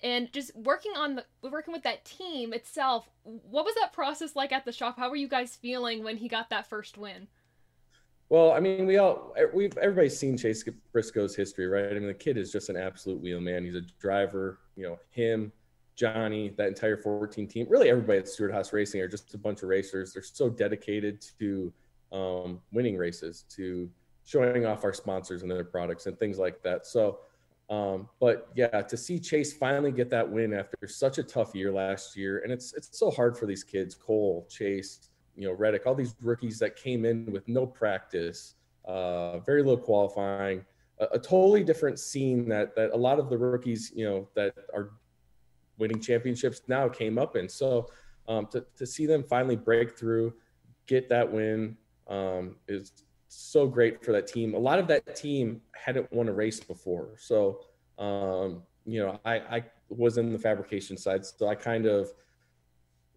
and 0.02 0.32
just 0.32 0.54
working 0.54 0.92
on 0.96 1.16
the 1.16 1.50
working 1.50 1.72
with 1.72 1.82
that 1.84 2.04
team 2.04 2.52
itself. 2.52 3.08
What 3.24 3.64
was 3.64 3.74
that 3.80 3.92
process 3.92 4.36
like 4.36 4.52
at 4.52 4.64
the 4.64 4.72
shop? 4.72 4.98
How 4.98 5.08
were 5.08 5.16
you 5.16 5.28
guys 5.28 5.56
feeling 5.56 6.04
when 6.04 6.18
he 6.18 6.28
got 6.28 6.50
that 6.50 6.68
first 6.68 6.98
win? 6.98 7.28
Well, 8.28 8.52
I 8.52 8.60
mean, 8.60 8.86
we 8.86 8.96
all 8.96 9.34
we've 9.54 9.76
everybody's 9.78 10.18
seen 10.18 10.36
Chase 10.36 10.64
Briscoe's 10.92 11.36
history, 11.36 11.66
right? 11.66 11.90
I 11.90 11.94
mean, 11.94 12.08
the 12.08 12.14
kid 12.14 12.36
is 12.36 12.50
just 12.50 12.68
an 12.68 12.76
absolute 12.76 13.20
wheel 13.20 13.40
man. 13.40 13.64
He's 13.64 13.76
a 13.76 13.82
driver. 14.00 14.58
You 14.74 14.84
know, 14.84 14.98
him, 15.10 15.52
Johnny, 15.94 16.52
that 16.56 16.68
entire 16.68 16.96
14 16.96 17.46
team, 17.46 17.66
really 17.70 17.88
everybody 17.88 18.18
at 18.18 18.28
Stewart-Haas 18.28 18.72
Racing 18.72 19.00
are 19.00 19.08
just 19.08 19.32
a 19.34 19.38
bunch 19.38 19.62
of 19.62 19.68
racers. 19.68 20.12
They're 20.12 20.22
so 20.22 20.50
dedicated 20.50 21.24
to 21.38 21.72
um, 22.12 22.60
winning 22.72 22.96
races, 22.96 23.44
to 23.50 23.88
showing 24.24 24.66
off 24.66 24.84
our 24.84 24.92
sponsors 24.92 25.42
and 25.42 25.50
their 25.50 25.64
products 25.64 26.06
and 26.06 26.18
things 26.18 26.38
like 26.38 26.62
that. 26.62 26.84
So, 26.84 27.20
um, 27.70 28.08
but 28.20 28.48
yeah, 28.56 28.82
to 28.82 28.96
see 28.96 29.20
Chase 29.20 29.52
finally 29.52 29.92
get 29.92 30.10
that 30.10 30.28
win 30.28 30.52
after 30.52 30.88
such 30.88 31.18
a 31.18 31.22
tough 31.22 31.54
year 31.54 31.72
last 31.72 32.16
year, 32.16 32.40
and 32.40 32.52
it's 32.52 32.74
it's 32.74 32.98
so 32.98 33.10
hard 33.10 33.36
for 33.36 33.46
these 33.46 33.64
kids, 33.64 33.94
Cole, 33.94 34.46
Chase 34.50 35.08
you 35.36 35.46
know, 35.46 35.52
Reddick, 35.52 35.86
all 35.86 35.94
these 35.94 36.14
rookies 36.22 36.58
that 36.58 36.76
came 36.76 37.04
in 37.04 37.30
with 37.30 37.46
no 37.48 37.66
practice, 37.66 38.54
uh, 38.84 39.38
very 39.40 39.62
low 39.62 39.76
qualifying, 39.76 40.64
a, 40.98 41.04
a, 41.12 41.18
totally 41.18 41.62
different 41.62 41.98
scene 41.98 42.48
that 42.48 42.74
that 42.76 42.90
a 42.92 42.96
lot 42.96 43.18
of 43.18 43.28
the 43.28 43.36
rookies, 43.36 43.92
you 43.94 44.04
know, 44.04 44.28
that 44.34 44.54
are 44.72 44.92
winning 45.78 46.00
championships 46.00 46.62
now 46.68 46.88
came 46.88 47.18
up 47.18 47.36
in. 47.36 47.48
So 47.48 47.88
um, 48.28 48.46
to 48.48 48.64
to 48.76 48.86
see 48.86 49.06
them 49.06 49.22
finally 49.22 49.56
break 49.56 49.98
through, 49.98 50.34
get 50.86 51.08
that 51.10 51.30
win 51.30 51.76
um, 52.08 52.56
is 52.66 52.92
so 53.28 53.66
great 53.66 54.04
for 54.04 54.12
that 54.12 54.26
team. 54.26 54.54
A 54.54 54.58
lot 54.58 54.78
of 54.78 54.86
that 54.88 55.16
team 55.16 55.60
hadn't 55.72 56.10
won 56.12 56.28
a 56.28 56.32
race 56.32 56.60
before, 56.60 57.16
so 57.18 57.60
um, 57.98 58.62
you 58.86 59.00
know, 59.00 59.20
I, 59.24 59.34
I 59.34 59.64
was 59.88 60.16
in 60.16 60.32
the 60.32 60.38
fabrication 60.38 60.96
side, 60.96 61.26
so 61.26 61.48
I 61.48 61.54
kind 61.54 61.86
of 61.86 62.12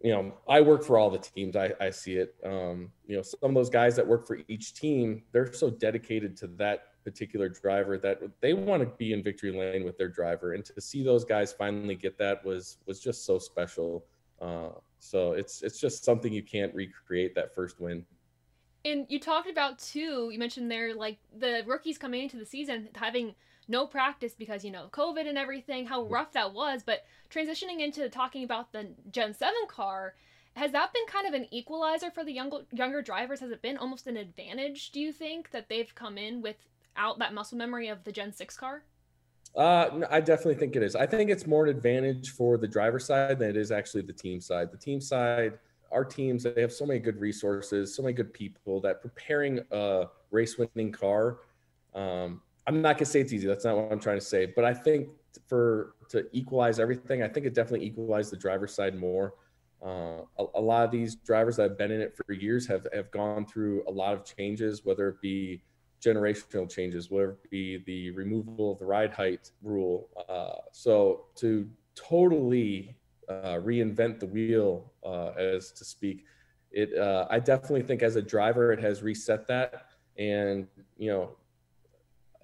you 0.02 0.12
know, 0.12 0.32
I 0.48 0.60
work 0.60 0.82
for 0.82 0.98
all 0.98 1.10
the 1.10 1.18
teams. 1.18 1.56
I, 1.56 1.72
I 1.80 1.90
see 1.90 2.14
it. 2.14 2.34
Um, 2.44 2.90
you 3.06 3.16
know, 3.16 3.22
some 3.22 3.50
of 3.50 3.54
those 3.54 3.68
guys 3.68 3.96
that 3.96 4.06
work 4.06 4.26
for 4.26 4.38
each 4.48 4.74
team, 4.74 5.22
they're 5.32 5.52
so 5.52 5.70
dedicated 5.70 6.36
to 6.38 6.46
that 6.58 7.04
particular 7.04 7.48
driver 7.48 7.98
that 7.98 8.20
they 8.40 8.54
want 8.54 8.82
to 8.82 8.86
be 8.96 9.12
in 9.12 9.22
victory 9.22 9.50
lane 9.52 9.84
with 9.84 9.98
their 9.98 10.08
driver. 10.08 10.54
And 10.54 10.64
to 10.64 10.80
see 10.80 11.02
those 11.02 11.24
guys 11.24 11.52
finally 11.52 11.94
get 11.94 12.16
that 12.18 12.44
was 12.44 12.78
was 12.86 13.00
just 13.00 13.26
so 13.26 13.38
special. 13.38 14.06
Uh, 14.40 14.70
so 14.98 15.32
it's 15.32 15.62
it's 15.62 15.78
just 15.78 16.04
something 16.04 16.32
you 16.32 16.42
can't 16.42 16.74
recreate 16.74 17.34
that 17.34 17.54
first 17.54 17.80
win. 17.80 18.06
And 18.86 19.04
you 19.10 19.20
talked 19.20 19.50
about 19.50 19.78
too. 19.78 20.30
You 20.32 20.38
mentioned 20.38 20.70
there 20.70 20.94
like 20.94 21.18
the 21.38 21.62
rookies 21.66 21.98
coming 21.98 22.22
into 22.22 22.38
the 22.38 22.46
season 22.46 22.88
having 22.94 23.34
no 23.70 23.86
practice 23.86 24.34
because 24.34 24.64
you 24.64 24.70
know 24.70 24.88
COVID 24.92 25.26
and 25.26 25.38
everything, 25.38 25.86
how 25.86 26.04
rough 26.04 26.32
that 26.32 26.52
was. 26.52 26.82
But 26.82 27.04
transitioning 27.30 27.80
into 27.80 28.08
talking 28.10 28.44
about 28.44 28.72
the 28.72 28.88
Gen 29.10 29.32
Seven 29.32 29.66
car, 29.68 30.14
has 30.54 30.72
that 30.72 30.92
been 30.92 31.06
kind 31.06 31.26
of 31.26 31.34
an 31.34 31.46
equalizer 31.50 32.10
for 32.10 32.24
the 32.24 32.32
younger 32.32 32.58
younger 32.72 33.00
drivers? 33.00 33.40
Has 33.40 33.50
it 33.50 33.62
been 33.62 33.78
almost 33.78 34.06
an 34.06 34.16
advantage? 34.16 34.90
Do 34.90 35.00
you 35.00 35.12
think 35.12 35.52
that 35.52 35.68
they've 35.68 35.94
come 35.94 36.18
in 36.18 36.42
without 36.42 37.18
that 37.20 37.32
muscle 37.32 37.56
memory 37.56 37.88
of 37.88 38.04
the 38.04 38.12
Gen 38.12 38.32
Six 38.32 38.56
car? 38.56 38.82
Uh, 39.54 40.02
I 40.10 40.20
definitely 40.20 40.54
think 40.54 40.76
it 40.76 40.82
is. 40.82 40.94
I 40.94 41.06
think 41.06 41.30
it's 41.30 41.46
more 41.46 41.64
an 41.64 41.70
advantage 41.70 42.30
for 42.30 42.56
the 42.56 42.68
driver 42.68 42.98
side 42.98 43.38
than 43.38 43.50
it 43.50 43.56
is 43.56 43.72
actually 43.72 44.02
the 44.02 44.12
team 44.12 44.40
side. 44.40 44.70
The 44.70 44.78
team 44.78 45.00
side, 45.00 45.58
our 45.90 46.04
teams, 46.04 46.44
they 46.44 46.60
have 46.60 46.72
so 46.72 46.86
many 46.86 47.00
good 47.00 47.20
resources, 47.20 47.94
so 47.94 48.02
many 48.02 48.12
good 48.12 48.32
people 48.32 48.80
that 48.82 49.00
preparing 49.00 49.60
a 49.72 50.06
race 50.30 50.56
winning 50.56 50.92
car 50.92 51.38
um, 51.94 52.40
I'm 52.70 52.80
not 52.82 52.98
gonna 52.98 53.06
say 53.06 53.20
it's 53.20 53.32
easy. 53.32 53.48
That's 53.48 53.64
not 53.64 53.76
what 53.76 53.90
I'm 53.90 53.98
trying 53.98 54.20
to 54.20 54.24
say. 54.24 54.46
But 54.46 54.64
I 54.64 54.72
think 54.72 55.08
for 55.48 55.94
to 56.10 56.24
equalize 56.30 56.78
everything, 56.78 57.20
I 57.20 57.28
think 57.28 57.44
it 57.44 57.52
definitely 57.52 57.84
equalized 57.84 58.30
the 58.30 58.36
driver's 58.36 58.72
side 58.72 58.94
more. 58.94 59.34
Uh, 59.84 60.22
a, 60.38 60.44
a, 60.54 60.60
lot 60.60 60.84
of 60.84 60.92
these 60.92 61.16
drivers 61.16 61.56
that 61.56 61.62
have 61.62 61.78
been 61.78 61.90
in 61.90 62.00
it 62.00 62.14
for 62.14 62.32
years 62.32 62.68
have 62.68 62.86
have 62.94 63.10
gone 63.10 63.44
through 63.44 63.82
a 63.88 63.90
lot 63.90 64.12
of 64.12 64.24
changes, 64.24 64.84
whether 64.84 65.08
it 65.08 65.20
be 65.20 65.62
generational 66.00 66.70
changes, 66.70 67.10
whether 67.10 67.30
it 67.30 67.50
be 67.50 67.82
the 67.86 68.12
removal 68.12 68.70
of 68.70 68.78
the 68.78 68.84
ride 68.84 69.12
height 69.12 69.50
rule. 69.62 70.08
Uh, 70.28 70.60
so 70.70 71.24
to 71.34 71.68
totally 71.96 72.94
uh, 73.28 73.58
reinvent 73.64 74.20
the 74.20 74.26
wheel, 74.26 74.92
uh, 75.04 75.30
as 75.30 75.72
to 75.72 75.84
speak, 75.84 76.24
it 76.70 76.96
uh, 76.96 77.26
I 77.30 77.40
definitely 77.40 77.82
think 77.82 78.04
as 78.04 78.14
a 78.14 78.22
driver 78.22 78.72
it 78.72 78.80
has 78.80 79.02
reset 79.02 79.48
that, 79.48 79.86
and 80.16 80.68
you 80.98 81.10
know 81.10 81.36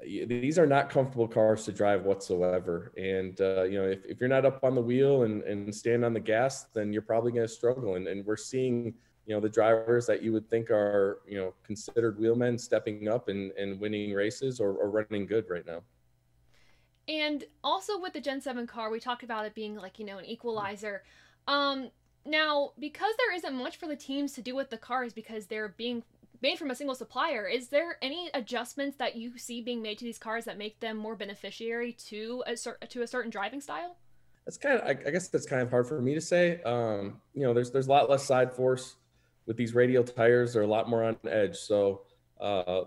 these 0.04 0.58
are 0.58 0.66
not 0.66 0.90
comfortable 0.90 1.26
cars 1.26 1.64
to 1.64 1.72
drive 1.72 2.04
whatsoever. 2.04 2.92
And 2.96 3.40
uh, 3.40 3.64
you 3.64 3.78
know, 3.78 3.88
if, 3.88 4.04
if 4.04 4.20
you're 4.20 4.28
not 4.28 4.44
up 4.44 4.62
on 4.62 4.74
the 4.74 4.80
wheel 4.80 5.22
and, 5.22 5.42
and 5.42 5.74
stand 5.74 6.04
on 6.04 6.12
the 6.12 6.20
gas, 6.20 6.66
then 6.74 6.92
you're 6.92 7.02
probably 7.02 7.32
going 7.32 7.46
to 7.46 7.52
struggle. 7.52 7.94
And, 7.94 8.06
and 8.06 8.24
we're 8.26 8.36
seeing, 8.36 8.94
you 9.26 9.34
know, 9.34 9.40
the 9.40 9.48
drivers 9.48 10.06
that 10.06 10.22
you 10.22 10.32
would 10.32 10.48
think 10.50 10.70
are, 10.70 11.20
you 11.26 11.38
know, 11.38 11.54
considered 11.64 12.18
wheelmen 12.18 12.58
stepping 12.58 13.08
up 13.08 13.28
and, 13.28 13.52
and 13.52 13.80
winning 13.80 14.12
races 14.12 14.60
or, 14.60 14.72
or 14.72 14.90
running 14.90 15.26
good 15.26 15.46
right 15.48 15.66
now. 15.66 15.80
And 17.08 17.44
also 17.64 17.98
with 17.98 18.12
the 18.12 18.20
Gen 18.20 18.40
7 18.40 18.66
car, 18.66 18.90
we 18.90 19.00
talked 19.00 19.22
about 19.22 19.46
it 19.46 19.54
being 19.54 19.76
like, 19.76 19.98
you 19.98 20.04
know, 20.04 20.18
an 20.18 20.26
equalizer. 20.26 21.04
Um, 21.48 21.90
now, 22.26 22.72
because 22.78 23.14
there 23.16 23.34
isn't 23.34 23.54
much 23.54 23.76
for 23.76 23.86
the 23.86 23.96
teams 23.96 24.32
to 24.32 24.42
do 24.42 24.54
with 24.56 24.70
the 24.70 24.76
cars 24.76 25.12
because 25.12 25.46
they're 25.46 25.68
being 25.68 26.02
made 26.42 26.58
from 26.58 26.70
a 26.70 26.74
single 26.74 26.94
supplier, 26.94 27.46
is 27.46 27.68
there 27.68 27.98
any 28.02 28.30
adjustments 28.34 28.96
that 28.98 29.16
you 29.16 29.36
see 29.38 29.60
being 29.60 29.82
made 29.82 29.98
to 29.98 30.04
these 30.04 30.18
cars 30.18 30.44
that 30.44 30.58
make 30.58 30.80
them 30.80 30.96
more 30.96 31.16
beneficiary 31.16 31.92
to 32.08 32.42
a 32.46 32.56
cer- 32.56 32.78
to 32.88 33.02
a 33.02 33.06
certain 33.06 33.30
driving 33.30 33.60
style? 33.60 33.96
That's 34.44 34.56
kind 34.56 34.78
of, 34.78 34.86
I, 34.86 34.90
I 34.90 35.10
guess 35.10 35.28
that's 35.28 35.46
kind 35.46 35.62
of 35.62 35.70
hard 35.70 35.88
for 35.88 36.00
me 36.00 36.14
to 36.14 36.20
say. 36.20 36.62
Um, 36.62 37.20
you 37.34 37.42
know, 37.42 37.52
there's 37.52 37.70
there's 37.70 37.88
a 37.88 37.90
lot 37.90 38.08
less 38.08 38.24
side 38.24 38.52
force 38.52 38.96
with 39.46 39.56
these 39.56 39.74
radial 39.74 40.04
tires. 40.04 40.54
They're 40.54 40.62
a 40.62 40.66
lot 40.66 40.88
more 40.88 41.04
on 41.04 41.16
edge. 41.28 41.56
So, 41.56 42.02
uh, 42.40 42.82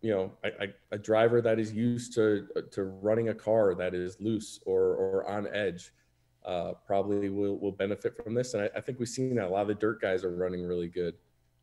you 0.00 0.10
know, 0.10 0.32
I, 0.44 0.48
I, 0.64 0.68
a 0.92 0.98
driver 0.98 1.40
that 1.42 1.58
is 1.58 1.72
used 1.72 2.14
to 2.14 2.46
to 2.70 2.84
running 2.84 3.30
a 3.30 3.34
car 3.34 3.74
that 3.74 3.94
is 3.94 4.20
loose 4.20 4.60
or 4.66 4.94
or 4.94 5.28
on 5.28 5.48
edge 5.52 5.92
uh, 6.44 6.72
probably 6.86 7.28
will 7.28 7.58
will 7.58 7.72
benefit 7.72 8.16
from 8.22 8.34
this. 8.34 8.54
And 8.54 8.64
I, 8.64 8.70
I 8.76 8.80
think 8.80 8.98
we've 8.98 9.08
seen 9.08 9.34
that 9.36 9.46
a 9.46 9.48
lot 9.48 9.62
of 9.62 9.68
the 9.68 9.74
dirt 9.74 10.00
guys 10.00 10.24
are 10.24 10.34
running 10.34 10.62
really 10.62 10.88
good. 10.88 11.14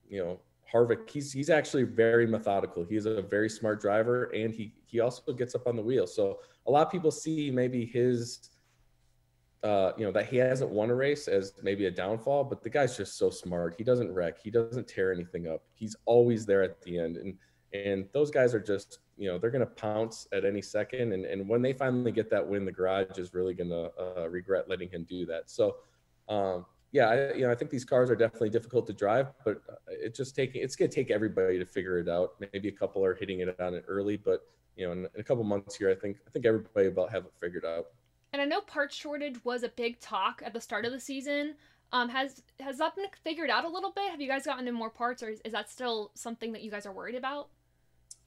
You 0.10 0.24
know, 0.24 0.40
Harvick, 0.74 1.10
he's 1.10 1.32
he's 1.32 1.50
actually 1.50 1.84
very 1.84 2.28
methodical. 2.28 2.84
He's 2.84 3.06
a 3.06 3.22
very 3.22 3.50
smart 3.50 3.82
driver, 3.82 4.26
and 4.26 4.54
he 4.54 4.74
he 4.86 5.00
also 5.00 5.34
gets 5.34 5.56
up 5.56 5.68
on 5.68 5.76
the 5.76 5.82
wheel. 5.82 6.06
So 6.06 6.40
a 6.68 6.72
lot 6.72 6.86
of 6.86 6.92
people 6.92 7.12
see 7.12 7.50
maybe 7.50 7.86
his, 7.86 8.50
uh, 9.64 9.94
you 9.98 10.06
know, 10.06 10.12
that 10.12 10.28
he 10.28 10.38
hasn't 10.38 10.70
won 10.70 10.90
a 10.90 10.96
race 10.96 11.28
as 11.28 11.54
maybe 11.64 11.86
a 11.86 11.92
downfall, 11.92 12.44
but 12.44 12.62
the 12.62 12.70
guy's 12.70 12.96
just 12.96 13.18
so 13.18 13.30
smart. 13.30 13.76
He 13.78 13.84
doesn't 13.84 14.14
wreck. 14.14 14.38
He 14.42 14.52
doesn't 14.52 14.88
tear 14.88 15.12
anything 15.12 15.48
up. 15.48 15.64
He's 15.74 15.96
always 16.06 16.46
there 16.46 16.62
at 16.62 16.82
the 16.82 17.00
end, 17.00 17.18
and 17.18 17.38
and 17.74 18.08
those 18.14 18.30
guys 18.30 18.54
are 18.54 18.60
just 18.60 19.00
you 19.18 19.28
know 19.28 19.38
they're 19.38 19.52
going 19.52 19.66
to 19.66 19.74
pounce 19.74 20.28
at 20.32 20.46
any 20.46 20.62
second, 20.62 21.14
and 21.14 21.26
and 21.26 21.50
when 21.50 21.62
they 21.62 21.74
finally 21.74 22.12
get 22.12 22.30
that 22.30 22.48
win, 22.48 22.66
the 22.66 22.72
garage 22.72 23.18
is 23.18 23.34
really 23.34 23.56
going 23.56 23.70
to 23.70 23.92
uh, 24.00 24.30
regret 24.30 24.70
letting 24.70 24.90
him 24.90 25.06
do 25.10 25.26
that. 25.26 25.50
So. 25.50 25.78
Um, 26.28 26.68
yeah, 26.92 27.10
I, 27.10 27.34
you 27.34 27.42
know, 27.42 27.52
I 27.52 27.56
think 27.56 27.70
these 27.70 27.86
cars 27.86 28.10
are 28.10 28.16
definitely 28.16 28.50
difficult 28.50 28.88
to 28.88 28.94
drive, 28.94 29.28
but 29.46 29.62
uh, 29.70 29.76
it's 29.90 30.18
just 30.18 30.36
taking 30.36 30.62
it's 30.62 30.76
going 30.76 30.90
to 30.90 30.96
take 30.96 31.12
everybody 31.12 31.60
to 31.60 31.66
figure 31.66 32.00
it 32.00 32.10
out. 32.10 32.34
Maybe 32.54 32.70
a 32.70 32.72
couple 32.72 33.06
are 33.06 33.14
hitting 33.14 33.42
it 33.42 33.60
on 33.60 33.76
it 33.76 33.86
early, 33.88 34.18
but 34.18 34.42
you 34.76 34.86
know, 34.86 34.94
in, 34.94 35.00
in 35.00 35.20
a 35.20 35.24
couple 35.24 35.44
months 35.44 35.76
here, 35.76 35.92
I 35.92 35.96
think 35.96 36.18
I 36.28 36.32
think 36.32 36.46
everybody 36.46 36.88
about 36.88 37.12
have 37.12 37.26
it 37.26 37.34
figured 37.40 37.66
out. 37.66 37.88
And 38.34 38.42
I 38.42 38.46
know 38.46 38.62
parts 38.62 38.96
shortage 38.96 39.44
was 39.44 39.64
a 39.64 39.70
big 39.70 40.00
talk 40.00 40.42
at 40.46 40.54
the 40.54 40.62
start 40.62 40.86
of 40.86 40.92
the 40.92 41.00
season. 41.00 41.56
Um, 41.92 42.10
has 42.10 42.42
has 42.60 42.78
that 42.80 42.96
been 42.96 43.06
figured 43.24 43.50
out 43.50 43.66
a 43.66 43.70
little 43.70 43.92
bit? 43.92 44.10
Have 44.10 44.22
you 44.22 44.28
guys 44.28 44.46
gotten 44.46 44.68
in 44.68 44.74
more 44.74 44.90
parts, 44.90 45.22
or 45.22 45.30
is, 45.30 45.42
is 45.46 45.54
that 45.54 45.70
still 45.70 46.12
something 46.16 46.52
that 46.54 46.64
you 46.64 46.72
guys 46.72 46.86
are 46.86 46.92
worried 46.92 47.16
about? 47.16 47.50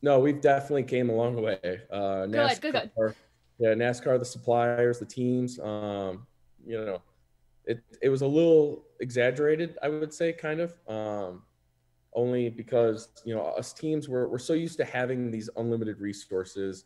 No, 0.02 0.18
we've 0.18 0.40
definitely 0.40 0.82
came 0.82 1.10
a 1.10 1.12
long 1.12 1.40
way. 1.40 1.80
Uh, 1.90 2.26
NASCAR, 2.26 2.60
good, 2.60 2.72
good, 2.72 2.90
good. 2.96 3.14
Yeah, 3.58 3.68
NASCAR, 3.74 4.18
the 4.18 4.24
suppliers, 4.24 4.98
the 4.98 5.04
teams. 5.04 5.60
Um, 5.60 6.26
you 6.66 6.84
know, 6.84 7.02
it 7.64 7.82
it 8.00 8.08
was 8.08 8.22
a 8.22 8.26
little 8.26 8.84
exaggerated, 9.00 9.76
I 9.82 9.88
would 9.88 10.12
say, 10.12 10.32
kind 10.32 10.60
of. 10.60 10.74
Um, 10.88 11.42
only 12.14 12.50
because 12.50 13.08
you 13.24 13.34
know 13.34 13.42
us 13.42 13.72
teams 13.72 14.08
were 14.08 14.28
we're 14.28 14.38
so 14.38 14.52
used 14.52 14.76
to 14.78 14.84
having 14.84 15.30
these 15.30 15.48
unlimited 15.56 16.00
resources, 16.00 16.84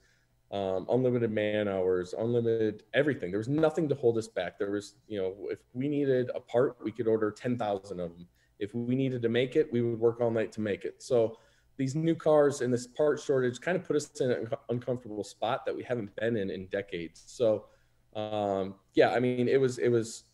um, 0.53 0.87
unlimited 0.91 1.31
man 1.31 1.69
hours, 1.69 2.15
unlimited 2.17 2.85
everything. 2.95 3.31
There 3.31 3.39
was 3.39 3.49
nothing 3.49 3.89
to 3.89 3.95
hold 3.95 4.19
us 4.19 4.29
back. 4.29 4.59
There 4.59 4.71
was 4.71 4.95
you 5.09 5.21
know 5.21 5.35
if 5.51 5.59
we 5.73 5.89
needed 5.89 6.31
a 6.35 6.41
part, 6.41 6.77
we 6.83 6.93
could 6.93 7.09
order 7.09 7.31
ten 7.31 7.59
thousand 7.59 8.01
of 8.01 8.11
them. 8.17 8.27
If 8.59 8.75
we 8.75 8.95
needed 8.95 9.21
to 9.23 9.29
make 9.29 9.57
it, 9.57 9.71
we 9.73 9.83
would 9.83 9.99
work 9.99 10.21
all 10.21 10.31
night 10.31 10.53
to 10.53 10.61
make 10.61 10.85
it. 10.85 11.03
So 11.03 11.39
these 11.77 11.95
new 11.95 12.15
cars 12.15 12.63
and 12.63 12.73
this 12.73 12.87
part 12.87 13.21
shortage 13.21 13.61
kind 13.61 13.77
of 13.77 13.85
put 13.85 13.97
us 13.97 14.11
in 14.21 14.31
an 14.31 14.49
uncomfortable 14.71 15.25
spot 15.25 15.67
that 15.67 15.77
we 15.77 15.83
haven't 15.83 16.15
been 16.17 16.37
in 16.37 16.51
in 16.51 16.67
decades. 16.67 17.25
So 17.27 17.67
um, 18.15 18.77
yeah, 18.95 19.11
I 19.11 19.21
mean 19.21 19.49
it 19.49 19.61
was 19.61 19.79
it 19.79 19.89
was 19.89 20.25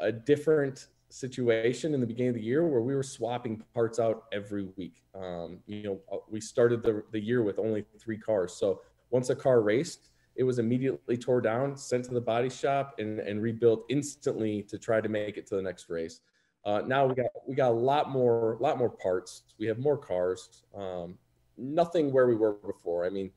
a 0.00 0.12
different 0.12 0.88
situation 1.10 1.94
in 1.94 2.00
the 2.00 2.06
beginning 2.06 2.30
of 2.30 2.34
the 2.34 2.42
year 2.42 2.66
where 2.66 2.80
we 2.80 2.94
were 2.94 3.02
swapping 3.02 3.62
parts 3.74 3.98
out 3.98 4.24
every 4.32 4.68
week. 4.76 5.02
Um, 5.14 5.58
you 5.66 5.82
know, 5.82 6.00
uh, 6.12 6.18
we 6.28 6.40
started 6.40 6.82
the, 6.82 7.02
the 7.12 7.20
year 7.20 7.42
with 7.42 7.58
only 7.58 7.84
three 7.98 8.18
cars. 8.18 8.52
So 8.52 8.82
once 9.10 9.30
a 9.30 9.36
car 9.36 9.62
raced, 9.62 10.10
it 10.36 10.44
was 10.44 10.58
immediately 10.58 11.16
tore 11.16 11.40
down, 11.40 11.76
sent 11.76 12.04
to 12.04 12.14
the 12.14 12.20
body 12.20 12.50
shop, 12.50 12.94
and, 12.98 13.18
and 13.20 13.42
rebuilt 13.42 13.84
instantly 13.88 14.62
to 14.64 14.78
try 14.78 15.00
to 15.00 15.08
make 15.08 15.36
it 15.36 15.46
to 15.48 15.56
the 15.56 15.62
next 15.62 15.88
race. 15.88 16.20
Uh, 16.64 16.82
now 16.86 17.06
we 17.06 17.14
got 17.14 17.26
we 17.46 17.54
got 17.54 17.70
a 17.70 17.74
lot 17.74 18.10
more 18.10 18.58
lot 18.60 18.78
more 18.78 18.90
parts. 18.90 19.42
We 19.58 19.66
have 19.66 19.78
more 19.78 19.96
cars. 19.96 20.64
Um, 20.76 21.16
nothing 21.56 22.12
where 22.12 22.26
we 22.26 22.36
were 22.36 22.52
before. 22.52 23.06
I 23.06 23.10
mean, 23.10 23.30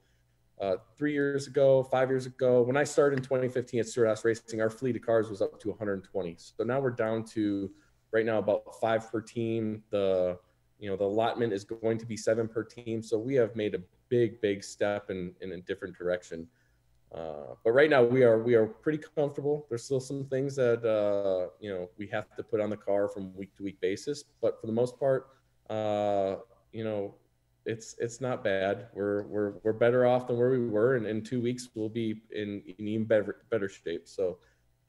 uh, 0.61 0.75
three 0.95 1.11
years 1.11 1.47
ago, 1.47 1.83
five 1.83 2.09
years 2.09 2.27
ago, 2.27 2.61
when 2.61 2.77
I 2.77 2.83
started 2.83 3.17
in 3.17 3.23
2015 3.23 3.79
at 3.79 3.87
Stewart-Haas 3.87 4.23
Racing, 4.23 4.61
our 4.61 4.69
fleet 4.69 4.95
of 4.95 5.01
cars 5.01 5.29
was 5.29 5.41
up 5.41 5.59
to 5.59 5.69
120. 5.69 6.35
So 6.37 6.63
now 6.63 6.79
we're 6.79 6.91
down 6.91 7.25
to 7.33 7.71
right 8.11 8.25
now 8.25 8.37
about 8.37 8.79
five 8.79 9.11
per 9.11 9.21
team. 9.21 9.81
The 9.89 10.37
you 10.77 10.89
know 10.89 10.95
the 10.95 11.03
allotment 11.03 11.53
is 11.53 11.63
going 11.63 11.97
to 11.97 12.05
be 12.05 12.15
seven 12.15 12.47
per 12.47 12.63
team. 12.63 13.01
So 13.01 13.17
we 13.17 13.33
have 13.35 13.55
made 13.55 13.73
a 13.75 13.79
big, 14.09 14.39
big 14.39 14.63
step 14.63 15.09
in 15.09 15.33
in 15.41 15.53
a 15.53 15.61
different 15.61 15.97
direction. 15.97 16.47
Uh, 17.13 17.55
but 17.63 17.71
right 17.71 17.89
now 17.89 18.03
we 18.03 18.23
are 18.23 18.41
we 18.41 18.53
are 18.53 18.67
pretty 18.67 19.03
comfortable. 19.15 19.65
There's 19.67 19.83
still 19.83 19.99
some 19.99 20.25
things 20.25 20.55
that 20.57 20.85
uh, 20.85 21.49
you 21.59 21.71
know 21.71 21.89
we 21.97 22.07
have 22.07 22.35
to 22.35 22.43
put 22.43 22.61
on 22.61 22.69
the 22.69 22.77
car 22.77 23.09
from 23.09 23.35
week 23.35 23.55
to 23.57 23.63
week 23.63 23.81
basis, 23.81 24.23
but 24.41 24.61
for 24.61 24.67
the 24.67 24.73
most 24.73 24.99
part, 24.99 25.27
uh, 25.69 26.35
you 26.71 26.83
know 26.83 27.15
it's 27.65 27.95
it's 27.99 28.21
not 28.21 28.43
bad. 28.43 28.87
We're 28.93 29.23
we're 29.23 29.53
we're 29.63 29.73
better 29.73 30.05
off 30.05 30.27
than 30.27 30.37
where 30.37 30.49
we 30.49 30.67
were, 30.67 30.95
and 30.95 31.05
in 31.05 31.23
two 31.23 31.41
weeks 31.41 31.69
we'll 31.75 31.89
be 31.89 32.21
in, 32.31 32.61
in 32.77 32.87
even 32.87 33.05
better 33.05 33.43
better 33.49 33.69
shape. 33.69 34.07
So, 34.07 34.39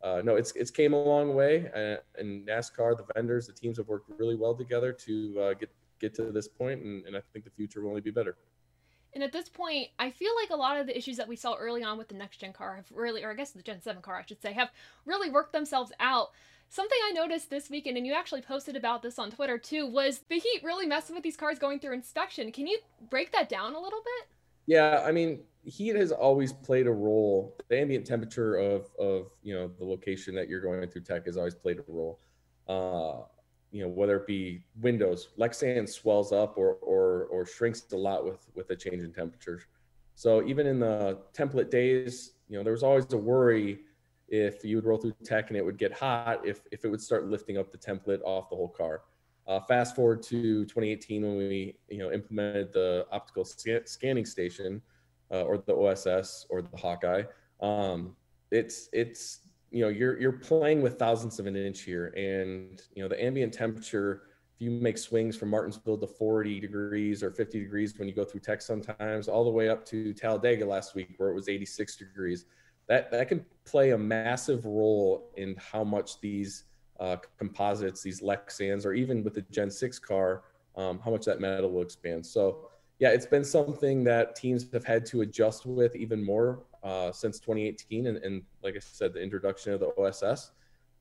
uh, 0.02 0.22
no, 0.24 0.36
it's 0.36 0.52
it's 0.52 0.70
came 0.70 0.92
a 0.94 1.02
long 1.02 1.34
way, 1.34 1.70
and, 1.74 1.98
and, 2.18 2.46
NASCAR, 2.46 2.96
the 2.96 3.04
vendors, 3.14 3.46
the 3.46 3.52
teams 3.52 3.76
have 3.76 3.88
worked 3.88 4.10
really 4.18 4.36
well 4.36 4.54
together 4.54 4.92
to 4.92 5.40
uh, 5.40 5.54
get 5.54 5.70
get 6.00 6.14
to 6.14 6.32
this 6.32 6.48
point, 6.48 6.82
and, 6.82 7.04
and 7.06 7.16
I 7.16 7.20
think 7.32 7.44
the 7.44 7.50
future 7.50 7.82
will 7.82 7.90
only 7.90 8.00
be 8.00 8.10
better. 8.10 8.36
And 9.14 9.22
at 9.22 9.32
this 9.32 9.48
point, 9.48 9.88
I 9.98 10.10
feel 10.10 10.30
like 10.40 10.50
a 10.50 10.56
lot 10.56 10.78
of 10.78 10.86
the 10.86 10.96
issues 10.96 11.18
that 11.18 11.28
we 11.28 11.36
saw 11.36 11.54
early 11.54 11.82
on 11.82 11.98
with 11.98 12.08
the 12.08 12.14
next 12.14 12.38
gen 12.38 12.54
car 12.54 12.76
have 12.76 12.86
really, 12.90 13.22
or 13.22 13.30
I 13.30 13.34
guess 13.34 13.50
the 13.50 13.62
Gen 13.62 13.82
7 13.82 14.00
car, 14.00 14.16
I 14.16 14.24
should 14.24 14.40
say, 14.40 14.54
have 14.54 14.70
really 15.04 15.30
worked 15.30 15.52
themselves 15.52 15.92
out. 16.00 16.30
Something 16.72 16.96
I 17.06 17.12
noticed 17.12 17.50
this 17.50 17.68
weekend, 17.68 17.98
and 17.98 18.06
you 18.06 18.14
actually 18.14 18.40
posted 18.40 18.76
about 18.76 19.02
this 19.02 19.18
on 19.18 19.30
Twitter 19.30 19.58
too, 19.58 19.86
was 19.86 20.22
the 20.30 20.36
heat 20.38 20.62
really 20.64 20.86
messing 20.86 21.14
with 21.14 21.22
these 21.22 21.36
cars 21.36 21.58
going 21.58 21.78
through 21.78 21.92
inspection. 21.92 22.50
Can 22.50 22.66
you 22.66 22.78
break 23.10 23.30
that 23.32 23.50
down 23.50 23.74
a 23.74 23.78
little 23.78 24.00
bit? 24.02 24.28
Yeah, 24.64 25.04
I 25.06 25.12
mean, 25.12 25.40
heat 25.64 25.94
has 25.96 26.12
always 26.12 26.50
played 26.50 26.86
a 26.86 26.90
role. 26.90 27.58
The 27.68 27.78
ambient 27.78 28.06
temperature 28.06 28.54
of 28.54 28.88
of 28.98 29.26
you 29.42 29.54
know 29.54 29.70
the 29.78 29.84
location 29.84 30.34
that 30.36 30.48
you're 30.48 30.62
going 30.62 30.88
through 30.88 31.02
tech 31.02 31.26
has 31.26 31.36
always 31.36 31.54
played 31.54 31.78
a 31.78 31.84
role. 31.86 32.20
Uh, 32.66 33.26
you 33.70 33.82
know, 33.82 33.90
whether 33.90 34.16
it 34.16 34.26
be 34.26 34.62
windows, 34.80 35.28
Lexan 35.38 35.86
swells 35.86 36.32
up 36.32 36.56
or 36.56 36.76
or 36.76 37.24
or 37.24 37.44
shrinks 37.44 37.84
a 37.92 37.96
lot 37.98 38.24
with 38.24 38.46
with 38.54 38.70
a 38.70 38.76
change 38.76 39.02
in 39.02 39.12
temperature. 39.12 39.60
So 40.14 40.42
even 40.44 40.66
in 40.66 40.80
the 40.80 41.18
template 41.34 41.68
days, 41.68 42.32
you 42.48 42.56
know, 42.56 42.64
there 42.64 42.72
was 42.72 42.82
always 42.82 43.12
a 43.12 43.18
worry 43.18 43.80
if 44.32 44.64
you 44.64 44.76
would 44.76 44.86
roll 44.86 44.96
through 44.96 45.12
tech 45.22 45.48
and 45.48 45.58
it 45.58 45.64
would 45.64 45.76
get 45.76 45.92
hot 45.92 46.40
if, 46.44 46.62
if 46.72 46.86
it 46.86 46.88
would 46.88 47.02
start 47.02 47.28
lifting 47.28 47.58
up 47.58 47.70
the 47.70 47.76
template 47.76 48.22
off 48.24 48.48
the 48.48 48.56
whole 48.56 48.68
car. 48.68 49.02
Uh, 49.46 49.60
fast 49.60 49.94
forward 49.94 50.22
to 50.22 50.64
2018 50.64 51.22
when 51.22 51.36
we 51.36 51.76
you 51.88 51.98
know 51.98 52.10
implemented 52.12 52.72
the 52.72 53.06
optical 53.12 53.44
sc- 53.44 53.86
scanning 53.86 54.24
station 54.24 54.80
uh, 55.30 55.42
or 55.42 55.58
the 55.58 55.74
OSS 55.74 56.46
or 56.48 56.62
the 56.62 56.76
Hawkeye. 56.76 57.24
Um, 57.60 58.16
it's 58.50 58.88
it's 58.92 59.40
you 59.70 59.82
know 59.82 59.88
you're 59.88 60.18
you're 60.18 60.32
playing 60.32 60.80
with 60.80 60.98
thousandths 60.98 61.38
of 61.38 61.46
an 61.46 61.56
inch 61.56 61.80
here, 61.80 62.06
and 62.16 62.80
you 62.94 63.02
know 63.02 63.08
the 63.08 63.22
ambient 63.22 63.52
temperature. 63.52 64.22
If 64.54 64.60
you 64.60 64.70
make 64.70 64.96
swings 64.96 65.36
from 65.36 65.48
Martinsville 65.48 65.98
to 65.98 66.06
40 66.06 66.60
degrees 66.60 67.22
or 67.22 67.32
50 67.32 67.58
degrees 67.58 67.98
when 67.98 68.06
you 68.06 68.14
go 68.14 68.24
through 68.24 68.40
tech, 68.40 68.62
sometimes 68.62 69.26
all 69.26 69.44
the 69.44 69.50
way 69.50 69.68
up 69.68 69.84
to 69.86 70.12
Talladega 70.14 70.64
last 70.64 70.94
week 70.94 71.14
where 71.16 71.30
it 71.30 71.34
was 71.34 71.48
86 71.48 71.96
degrees 71.96 72.44
that 72.88 73.10
that 73.10 73.28
can 73.28 73.44
play 73.64 73.90
a 73.90 73.98
massive 73.98 74.64
role 74.64 75.30
in 75.36 75.56
how 75.56 75.84
much 75.84 76.20
these 76.20 76.64
uh, 77.00 77.16
composites, 77.38 78.02
these 78.02 78.20
Lexans, 78.20 78.86
or 78.86 78.92
even 78.92 79.24
with 79.24 79.34
the 79.34 79.42
Gen 79.50 79.70
6 79.70 79.98
car, 79.98 80.44
um, 80.76 81.00
how 81.04 81.10
much 81.10 81.24
that 81.24 81.40
metal 81.40 81.70
will 81.70 81.82
expand. 81.82 82.24
So, 82.24 82.68
yeah, 82.98 83.08
it's 83.10 83.26
been 83.26 83.44
something 83.44 84.04
that 84.04 84.36
teams 84.36 84.68
have 84.72 84.84
had 84.84 85.04
to 85.06 85.22
adjust 85.22 85.66
with 85.66 85.96
even 85.96 86.24
more 86.24 86.62
uh, 86.82 87.10
since 87.10 87.38
2018, 87.40 88.06
and, 88.06 88.18
and, 88.18 88.42
like 88.62 88.76
I 88.76 88.78
said, 88.78 89.14
the 89.14 89.20
introduction 89.20 89.72
of 89.72 89.80
the 89.80 89.92
OSS. 89.98 90.52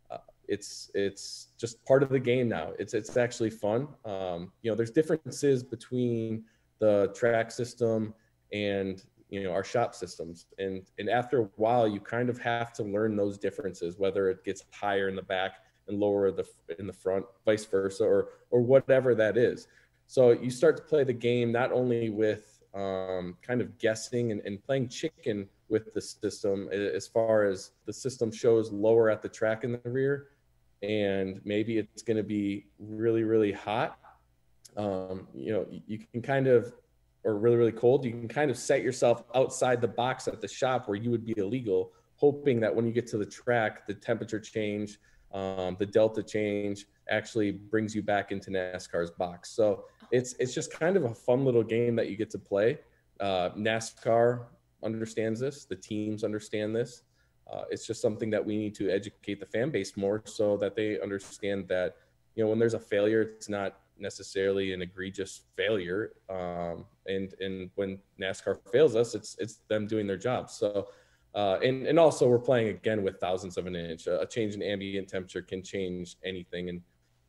Uh, 0.09 0.17
it's 0.47 0.89
it's 0.95 1.49
just 1.57 1.83
part 1.85 2.03
of 2.03 2.09
the 2.09 2.19
game 2.19 2.49
now. 2.49 2.71
It's 2.79 2.93
it's 2.93 3.15
actually 3.17 3.51
fun. 3.51 3.87
Um, 4.03 4.51
you 4.61 4.71
know, 4.71 4.75
there's 4.75 4.91
differences 4.91 5.63
between 5.63 6.43
the 6.79 7.11
track 7.15 7.51
system 7.51 8.13
and 8.51 9.03
you 9.31 9.43
know 9.43 9.51
our 9.51 9.63
shop 9.63 9.95
systems, 9.95 10.45
and 10.59 10.83
and 10.99 11.09
after 11.09 11.41
a 11.41 11.49
while, 11.55 11.87
you 11.87 11.99
kind 11.99 12.29
of 12.29 12.37
have 12.37 12.73
to 12.73 12.83
learn 12.83 13.15
those 13.15 13.37
differences, 13.37 13.97
whether 13.97 14.29
it 14.29 14.43
gets 14.43 14.63
higher 14.71 15.07
in 15.09 15.15
the 15.15 15.23
back 15.23 15.53
and 15.87 15.99
lower 15.99 16.29
the 16.29 16.45
in 16.77 16.85
the 16.85 16.93
front, 16.93 17.25
vice 17.45 17.65
versa, 17.65 18.03
or 18.03 18.29
or 18.51 18.61
whatever 18.61 19.15
that 19.15 19.37
is. 19.37 19.67
So 20.07 20.31
you 20.31 20.51
start 20.51 20.75
to 20.77 20.83
play 20.83 21.05
the 21.05 21.13
game 21.13 21.51
not 21.51 21.71
only 21.71 22.09
with 22.09 22.61
um, 22.73 23.37
kind 23.41 23.61
of 23.61 23.77
guessing 23.77 24.31
and, 24.31 24.41
and, 24.45 24.63
playing 24.63 24.87
chicken 24.87 25.47
with 25.67 25.93
the 25.93 26.01
system 26.01 26.69
as 26.69 27.07
far 27.07 27.45
as 27.45 27.71
the 27.85 27.91
system 27.93 28.31
shows 28.31 28.71
lower 28.71 29.09
at 29.09 29.21
the 29.21 29.27
track 29.27 29.63
in 29.63 29.73
the 29.73 29.89
rear, 29.89 30.27
and 30.81 31.41
maybe 31.43 31.77
it's 31.77 32.01
going 32.01 32.17
to 32.17 32.23
be 32.23 32.67
really, 32.79 33.23
really 33.23 33.51
hot. 33.51 33.99
Um, 34.77 35.27
you 35.33 35.51
know, 35.51 35.65
you 35.69 35.99
can 35.99 36.21
kind 36.21 36.47
of, 36.47 36.73
or 37.23 37.35
really, 37.35 37.55
really 37.55 37.71
cold, 37.71 38.03
you 38.03 38.11
can 38.11 38.27
kind 38.27 38.49
of 38.49 38.57
set 38.57 38.81
yourself 38.81 39.23
outside 39.35 39.81
the 39.81 39.87
box 39.87 40.27
at 40.27 40.41
the 40.41 40.47
shop 40.47 40.87
where 40.87 40.97
you 40.97 41.11
would 41.11 41.25
be 41.25 41.33
illegal, 41.37 41.91
hoping 42.15 42.59
that 42.59 42.75
when 42.75 42.85
you 42.85 42.91
get 42.91 43.07
to 43.07 43.17
the 43.17 43.25
track, 43.25 43.85
the 43.87 43.93
temperature 43.93 44.39
change, 44.39 44.99
um, 45.33 45.75
the 45.79 45.85
delta 45.85 46.23
change 46.23 46.85
actually 47.09 47.51
brings 47.51 47.95
you 47.95 48.01
back 48.01 48.31
into 48.31 48.49
NASCAR's 48.49 49.11
box. 49.11 49.51
So 49.51 49.85
it's 50.11 50.33
it's 50.39 50.53
just 50.53 50.73
kind 50.73 50.97
of 50.97 51.05
a 51.05 51.15
fun 51.15 51.45
little 51.45 51.63
game 51.63 51.95
that 51.95 52.09
you 52.09 52.17
get 52.17 52.29
to 52.31 52.39
play. 52.39 52.79
Uh, 53.19 53.49
NASCAR 53.51 54.45
understands 54.83 55.39
this. 55.39 55.65
The 55.65 55.75
teams 55.75 56.23
understand 56.23 56.75
this. 56.75 57.03
Uh, 57.51 57.63
it's 57.69 57.85
just 57.85 58.01
something 58.01 58.29
that 58.29 58.45
we 58.45 58.57
need 58.57 58.75
to 58.75 58.89
educate 58.89 59.39
the 59.39 59.45
fan 59.45 59.69
base 59.69 59.97
more 59.97 60.21
so 60.25 60.57
that 60.57 60.75
they 60.75 60.99
understand 61.01 61.67
that 61.67 61.97
you 62.35 62.43
know 62.43 62.49
when 62.49 62.59
there's 62.59 62.73
a 62.73 62.79
failure, 62.79 63.21
it's 63.21 63.49
not 63.49 63.79
necessarily 64.01 64.73
an 64.73 64.81
egregious 64.81 65.41
failure. 65.55 66.13
Um, 66.29 66.85
and 67.05 67.33
and 67.39 67.69
when 67.75 67.99
NASCAR 68.19 68.59
fails 68.71 68.95
us, 68.95 69.15
it's 69.15 69.35
it's 69.39 69.59
them 69.67 69.87
doing 69.87 70.07
their 70.07 70.17
job. 70.17 70.49
So. 70.49 70.89
Uh, 71.33 71.57
and, 71.63 71.87
and 71.87 71.97
also 71.97 72.27
we're 72.27 72.37
playing 72.37 72.67
again 72.67 73.03
with 73.03 73.17
thousands 73.21 73.55
of 73.55 73.65
an 73.65 73.73
inch. 73.73 74.05
A 74.05 74.27
change 74.29 74.53
in 74.53 74.61
ambient 74.61 75.07
temperature 75.07 75.41
can 75.41 75.63
change 75.63 76.17
anything. 76.25 76.67
And 76.67 76.81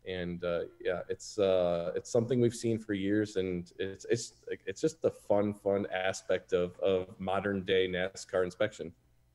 and 0.06 0.42
uh, 0.42 0.62
yeah, 0.80 1.02
it's 1.08 1.38
uh, 1.38 1.92
it's 1.94 2.10
something 2.10 2.40
we've 2.40 2.54
seen 2.54 2.78
for 2.78 2.94
years, 2.94 3.36
and 3.36 3.70
it's 3.78 4.04
it's 4.10 4.34
it's 4.66 4.80
just 4.80 5.00
the 5.02 5.10
fun 5.10 5.54
fun 5.54 5.86
aspect 5.92 6.52
of 6.52 6.78
of 6.80 7.08
modern 7.20 7.64
day 7.64 7.86
NASCAR 7.88 8.44
inspection. 8.44 8.92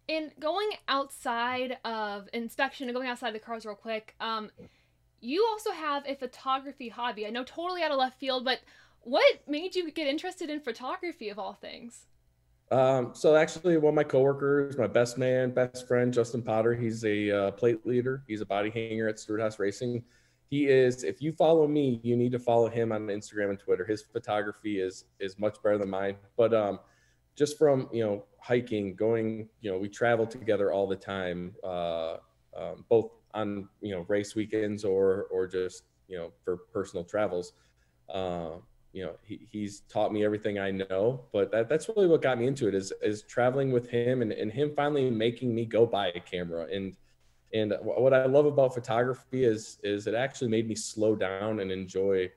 And 0.09 0.31
going 0.39 0.69
outside 0.87 1.77
of 1.83 2.29
inspection 2.33 2.87
and 2.87 2.95
going 2.95 3.09
outside 3.09 3.33
the 3.33 3.39
cars 3.39 3.65
real 3.65 3.75
quick, 3.75 4.15
um, 4.21 4.49
you 5.21 5.45
also 5.49 5.71
have 5.71 6.03
a 6.05 6.15
photography 6.15 6.89
hobby. 6.89 7.25
I 7.25 7.29
know 7.29 7.43
totally 7.43 7.83
out 7.83 7.91
of 7.91 7.97
left 7.97 8.19
field, 8.19 8.45
but 8.45 8.59
what 9.01 9.41
made 9.47 9.75
you 9.75 9.89
get 9.91 10.07
interested 10.07 10.49
in 10.49 10.59
photography 10.59 11.29
of 11.29 11.39
all 11.39 11.53
things? 11.53 12.05
Um, 12.69 13.11
so 13.13 13.35
actually, 13.35 13.77
one 13.77 13.91
of 13.91 13.95
my 13.95 14.03
coworkers, 14.03 14.77
my 14.77 14.87
best 14.87 15.17
man, 15.17 15.51
best 15.51 15.87
friend, 15.87 16.13
Justin 16.13 16.41
Potter, 16.41 16.75
he's 16.75 17.05
a 17.05 17.31
uh, 17.31 17.51
plate 17.51 17.85
leader. 17.85 18.23
He's 18.27 18.41
a 18.41 18.45
body 18.45 18.69
hanger 18.69 19.07
at 19.07 19.19
Stewart-Haas 19.19 19.57
Racing 19.57 20.03
he 20.49 20.67
is 20.67 21.03
if 21.03 21.21
you 21.21 21.31
follow 21.31 21.67
me 21.67 21.99
you 22.03 22.15
need 22.15 22.31
to 22.31 22.39
follow 22.39 22.69
him 22.69 22.91
on 22.91 23.07
instagram 23.07 23.49
and 23.49 23.59
twitter 23.59 23.85
his 23.85 24.01
photography 24.01 24.79
is 24.79 25.05
is 25.19 25.37
much 25.37 25.61
better 25.61 25.77
than 25.77 25.89
mine 25.89 26.15
but 26.35 26.53
um 26.53 26.79
just 27.35 27.57
from 27.57 27.89
you 27.91 28.03
know 28.03 28.23
hiking 28.39 28.95
going 28.95 29.47
you 29.61 29.69
know 29.69 29.77
we 29.77 29.89
travel 29.89 30.25
together 30.25 30.71
all 30.71 30.87
the 30.87 30.95
time 30.95 31.53
uh 31.63 32.17
um, 32.57 32.85
both 32.89 33.11
on 33.37 33.69
you 33.81 33.91
know 33.93 34.05
race 34.07 34.35
weekends 34.35 34.83
or 34.83 35.27
or 35.31 35.47
just 35.47 35.83
you 36.07 36.17
know 36.17 36.31
for 36.43 36.57
personal 36.73 37.03
travels 37.03 37.53
uh, 38.13 38.51
you 38.93 39.03
know 39.03 39.13
he, 39.23 39.47
he's 39.51 39.81
taught 39.89 40.11
me 40.11 40.25
everything 40.25 40.59
i 40.59 40.71
know 40.71 41.21
but 41.31 41.51
that, 41.51 41.69
that's 41.69 41.89
really 41.89 42.07
what 42.07 42.21
got 42.21 42.39
me 42.39 42.47
into 42.47 42.67
it 42.67 42.75
is 42.75 42.91
is 43.01 43.21
traveling 43.23 43.71
with 43.71 43.89
him 43.89 44.21
and, 44.21 44.31
and 44.31 44.51
him 44.51 44.71
finally 44.75 45.09
making 45.09 45.53
me 45.53 45.65
go 45.65 45.85
buy 45.85 46.07
a 46.09 46.19
camera 46.19 46.67
and 46.71 46.95
and 47.53 47.73
what 47.81 48.13
I 48.13 48.25
love 48.25 48.45
about 48.45 48.73
photography 48.73 49.45
is 49.45 49.79
is 49.83 50.07
it 50.07 50.13
actually 50.13 50.49
made 50.49 50.67
me 50.67 50.75
slow 50.75 51.15
down 51.15 51.61
and 51.61 51.71
enjoy 51.71 52.29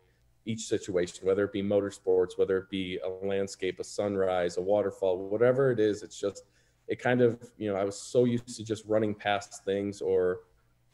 each 0.47 0.63
situation, 0.63 1.27
whether 1.27 1.45
it 1.45 1.53
be 1.53 1.63
motorsports, 1.63 2.39
whether 2.39 2.57
it 2.59 2.71
be 2.71 2.99
a 3.05 3.27
landscape, 3.27 3.79
a 3.79 3.85
sunrise, 3.85 4.57
a 4.57 4.63
waterfall, 4.63 5.29
whatever 5.29 5.71
it 5.71 5.81
is. 5.81 6.03
It's 6.03 6.19
just 6.19 6.45
it 6.89 7.01
kind 7.01 7.21
of 7.21 7.39
you 7.59 7.71
know 7.71 7.77
I 7.77 7.85
was 7.85 8.01
so 8.01 8.25
used 8.25 8.57
to 8.57 8.65
just 8.65 8.85
running 8.87 9.15
past 9.15 9.65
things 9.65 10.01
or 10.01 10.41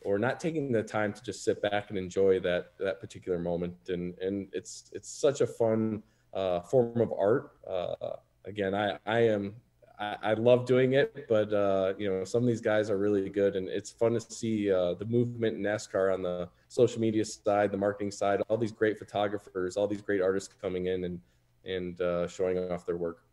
or 0.04 0.18
not 0.18 0.38
taking 0.38 0.72
the 0.72 0.82
time 0.82 1.12
to 1.12 1.22
just 1.22 1.44
sit 1.44 1.60
back 1.62 1.90
and 1.90 1.98
enjoy 1.98 2.40
that 2.40 2.72
that 2.78 3.00
particular 3.00 3.38
moment. 3.38 3.74
And 3.88 4.18
and 4.18 4.48
it's 4.52 4.90
it's 4.92 5.08
such 5.08 5.40
a 5.40 5.46
fun 5.46 6.02
uh, 6.34 6.60
form 6.60 7.00
of 7.00 7.12
art. 7.12 7.52
Uh, 7.68 8.16
again, 8.44 8.74
I 8.74 8.98
I 9.06 9.20
am 9.20 9.54
I, 9.98 10.16
I 10.22 10.34
love 10.34 10.66
doing 10.66 10.92
it, 10.94 11.26
but 11.28 11.52
uh, 11.52 11.94
you 11.98 12.08
know 12.08 12.24
some 12.24 12.42
of 12.42 12.46
these 12.46 12.60
guys 12.60 12.90
are 12.90 12.98
really 12.98 13.28
good, 13.28 13.56
and 13.56 13.68
it's 13.68 13.90
fun 13.90 14.12
to 14.12 14.20
see 14.20 14.70
uh, 14.70 14.94
the 14.94 15.06
movement 15.06 15.56
in 15.56 15.62
NASCAR 15.62 16.12
on 16.12 16.22
the 16.22 16.48
social 16.68 17.00
media 17.00 17.24
side, 17.24 17.70
the 17.72 17.78
marketing 17.78 18.10
side, 18.10 18.42
all 18.48 18.56
these 18.56 18.72
great 18.72 18.98
photographers, 18.98 19.76
all 19.76 19.86
these 19.86 20.02
great 20.02 20.20
artists 20.20 20.52
coming 20.60 20.86
in 20.86 21.04
and 21.04 21.20
and 21.64 22.00
uh, 22.00 22.28
showing 22.28 22.58
off 22.70 22.86
their 22.86 22.96
work. 22.96 23.24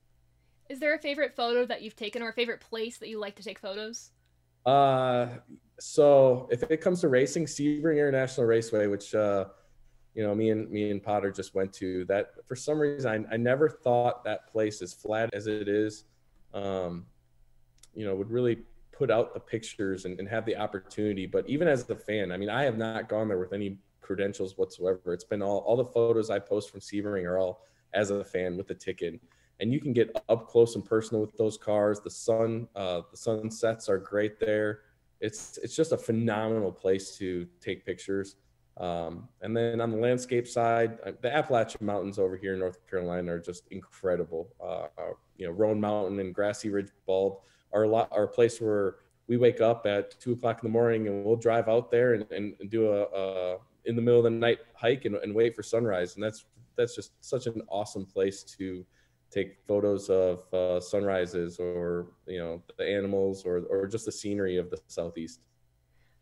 Is 0.70 0.80
there 0.80 0.96
a 0.96 1.00
favorite 1.00 1.36
photo 1.36 1.66
that 1.66 1.82
you've 1.82 1.96
taken, 1.96 2.22
or 2.22 2.30
a 2.30 2.34
favorite 2.34 2.62
place 2.62 2.98
that 2.98 3.10
you 3.10 3.20
like 3.20 3.36
to 3.36 3.44
take 3.44 3.60
photos? 3.60 4.12
Uh, 4.66 5.28
so 5.80 6.48
if 6.52 6.64
it 6.64 6.82
comes 6.82 7.02
to 7.02 7.10
racing, 7.10 7.46
Sebring 7.46 7.98
International 7.98 8.46
Raceway, 8.46 8.88
which 8.88 9.14
uh, 9.14 9.46
you 10.16 10.24
know 10.24 10.34
me 10.34 10.52
and 10.52 10.70
me 10.70 10.92
and 10.92 11.02
Potter 11.04 11.32
just 11.32 11.56
went 11.56 11.74
to, 11.74 12.06
that 12.06 12.32
for 12.48 12.56
some 12.56 12.80
reason 12.80 13.28
I, 13.30 13.34
I 13.34 13.38
never 13.38 13.70
thought 13.70 14.24
that 14.24 14.48
place 14.48 14.82
as 14.82 14.94
flat 14.94 15.34
as 15.34 15.48
it 15.48 15.68
is 15.68 16.06
um, 16.54 17.06
you 17.94 18.06
know, 18.06 18.16
would 18.16 18.30
really 18.30 18.60
put 18.92 19.10
out 19.10 19.34
the 19.34 19.40
pictures 19.40 20.06
and, 20.06 20.20
and 20.20 20.28
have 20.30 20.46
the 20.46 20.56
opportunity. 20.56 21.26
But 21.26 21.48
even 21.50 21.68
as 21.68 21.90
a 21.90 21.96
fan, 21.96 22.32
I 22.32 22.38
mean, 22.38 22.50
I 22.50 22.64
have 22.64 22.78
not 22.78 23.10
gone 23.10 23.28
there 23.28 23.40
with 23.40 23.54
any 23.54 23.78
credentials 24.02 24.58
whatsoever. 24.58 25.14
It's 25.14 25.24
been 25.24 25.42
all, 25.42 25.60
all 25.60 25.78
the 25.78 25.86
photos 25.86 26.30
I 26.30 26.40
post 26.40 26.70
from 26.70 26.80
Sebring 26.80 27.26
are 27.26 27.38
all 27.38 27.64
as 27.94 28.12
a 28.12 28.24
fan 28.24 28.58
with 28.58 28.68
the 28.68 28.76
ticket. 28.76 29.20
And 29.60 29.72
you 29.72 29.80
can 29.80 29.94
get 29.94 30.16
up 30.30 30.48
close 30.48 30.76
and 30.76 30.84
personal 30.84 31.22
with 31.22 31.38
those 31.38 31.58
cars. 31.58 32.00
The 32.00 32.10
sun, 32.10 32.68
uh, 32.76 33.02
the 33.12 33.18
sunsets 33.18 33.88
are 33.88 33.98
great 33.98 34.40
there. 34.40 34.82
It's 35.22 35.58
it's 35.60 35.76
just 35.76 35.92
a 35.92 35.98
phenomenal 35.98 36.72
place 36.72 37.18
to 37.18 37.48
take 37.62 37.86
pictures. 37.86 38.36
Um, 38.78 39.30
and 39.42 39.56
then 39.56 39.80
on 39.82 39.92
the 39.92 39.98
landscape 39.98 40.48
side, 40.48 40.98
uh, 41.06 41.12
the 41.22 41.34
Appalachian 41.34 41.86
Mountains 41.86 42.18
over 42.18 42.36
here 42.36 42.54
in 42.54 42.60
North 42.60 42.80
Carolina 42.90 43.36
are 43.36 43.40
just 43.40 43.68
incredible. 43.70 44.50
Uh, 44.60 44.88
uh, 44.98 45.14
you 45.38 45.46
know, 45.46 45.52
Roan 45.52 45.80
Mountain 45.80 46.20
and 46.20 46.34
Grassy 46.34 46.70
Ridge 46.70 46.90
Bald 47.06 47.42
are 47.72 47.84
a 47.84 47.88
lot 47.88 48.10
are 48.12 48.24
a 48.24 48.28
place 48.28 48.60
where 48.60 48.96
we 49.28 49.38
wake 49.38 49.62
up 49.62 49.86
at 49.86 50.20
two 50.20 50.34
o'clock 50.34 50.64
in 50.64 50.68
the 50.68 50.72
morning 50.72 51.08
and 51.08 51.24
we'll 51.24 51.36
drive 51.36 51.70
out 51.70 51.90
there 51.90 52.14
and, 52.14 52.30
and, 52.32 52.70
do 52.70 52.92
a, 52.92 53.04
a, 53.04 53.58
in 53.86 53.96
the 53.96 54.02
middle 54.02 54.20
of 54.20 54.26
the 54.26 54.30
night 54.30 54.60
hike 54.74 55.06
and, 55.06 55.16
and 55.16 55.34
wait 55.34 55.56
for 55.56 55.64
sunrise. 55.64 56.16
And 56.16 56.24
that's 56.24 56.46
that's 56.76 56.96
just 56.96 57.12
such 57.22 57.46
an 57.46 57.62
awesome 57.70 58.06
place 58.06 58.44
to 58.44 58.86
take 59.34 59.58
photos 59.68 60.10
of 60.10 60.54
uh, 60.54 60.80
sunrises 60.80 61.60
or 61.60 62.08
you 62.28 62.40
know 62.40 62.62
the 62.78 62.86
animals 62.86 63.46
or 63.46 63.64
or 63.70 63.88
just 63.88 64.06
the 64.06 64.12
scenery 64.12 64.58
of 64.58 64.70
the 64.70 64.78
southeast. 64.88 65.40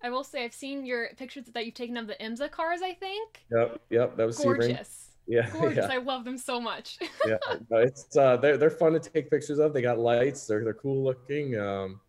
I 0.04 0.10
will 0.10 0.24
say 0.24 0.44
I've 0.44 0.54
seen 0.54 0.86
your 0.86 1.10
pictures 1.18 1.46
that 1.54 1.66
you've 1.66 1.76
taken 1.76 1.98
of 1.98 2.08
the 2.08 2.16
IMSA 2.16 2.50
cars. 2.52 2.82
I 2.82 2.94
think. 2.94 3.46
Yep, 3.52 3.82
yep, 3.90 4.18
that 4.18 4.26
was 4.26 4.38
gorgeous. 4.38 5.12
Yeah, 5.28 5.50
gorgeous. 5.54 5.86
Yeah. 5.88 5.96
I 5.96 5.98
love 5.98 6.26
them 6.26 6.38
so 6.38 6.60
much. 6.60 6.98
yeah, 7.28 7.38
it's 7.72 8.16
uh, 8.16 8.38
they're 8.38 8.58
they're 8.58 8.70
fun 8.70 8.94
to 8.94 9.00
take 9.00 9.30
pictures 9.30 9.60
of. 9.60 9.74
They 9.74 9.82
got 9.82 10.00
lights. 10.00 10.48
They're 10.48 10.64
they're 10.64 10.74
cool 10.74 11.04
looking. 11.04 11.58
Um, 11.60 12.00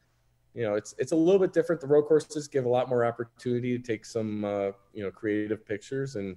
you 0.55 0.63
know, 0.63 0.75
it's 0.75 0.95
it's 0.99 1.13
a 1.13 1.17
little 1.17 1.41
bit 1.41 1.53
different. 1.53 1.81
The 1.81 1.87
road 1.87 2.05
courses 2.05 2.49
give 2.49 2.65
a 2.65 2.69
lot 2.69 2.89
more 2.89 3.05
opportunity 3.05 3.77
to 3.77 3.83
take 3.83 4.05
some 4.05 4.45
uh, 4.45 4.71
you 4.93 5.03
know 5.03 5.11
creative 5.11 5.67
pictures, 5.67 6.17
and 6.17 6.37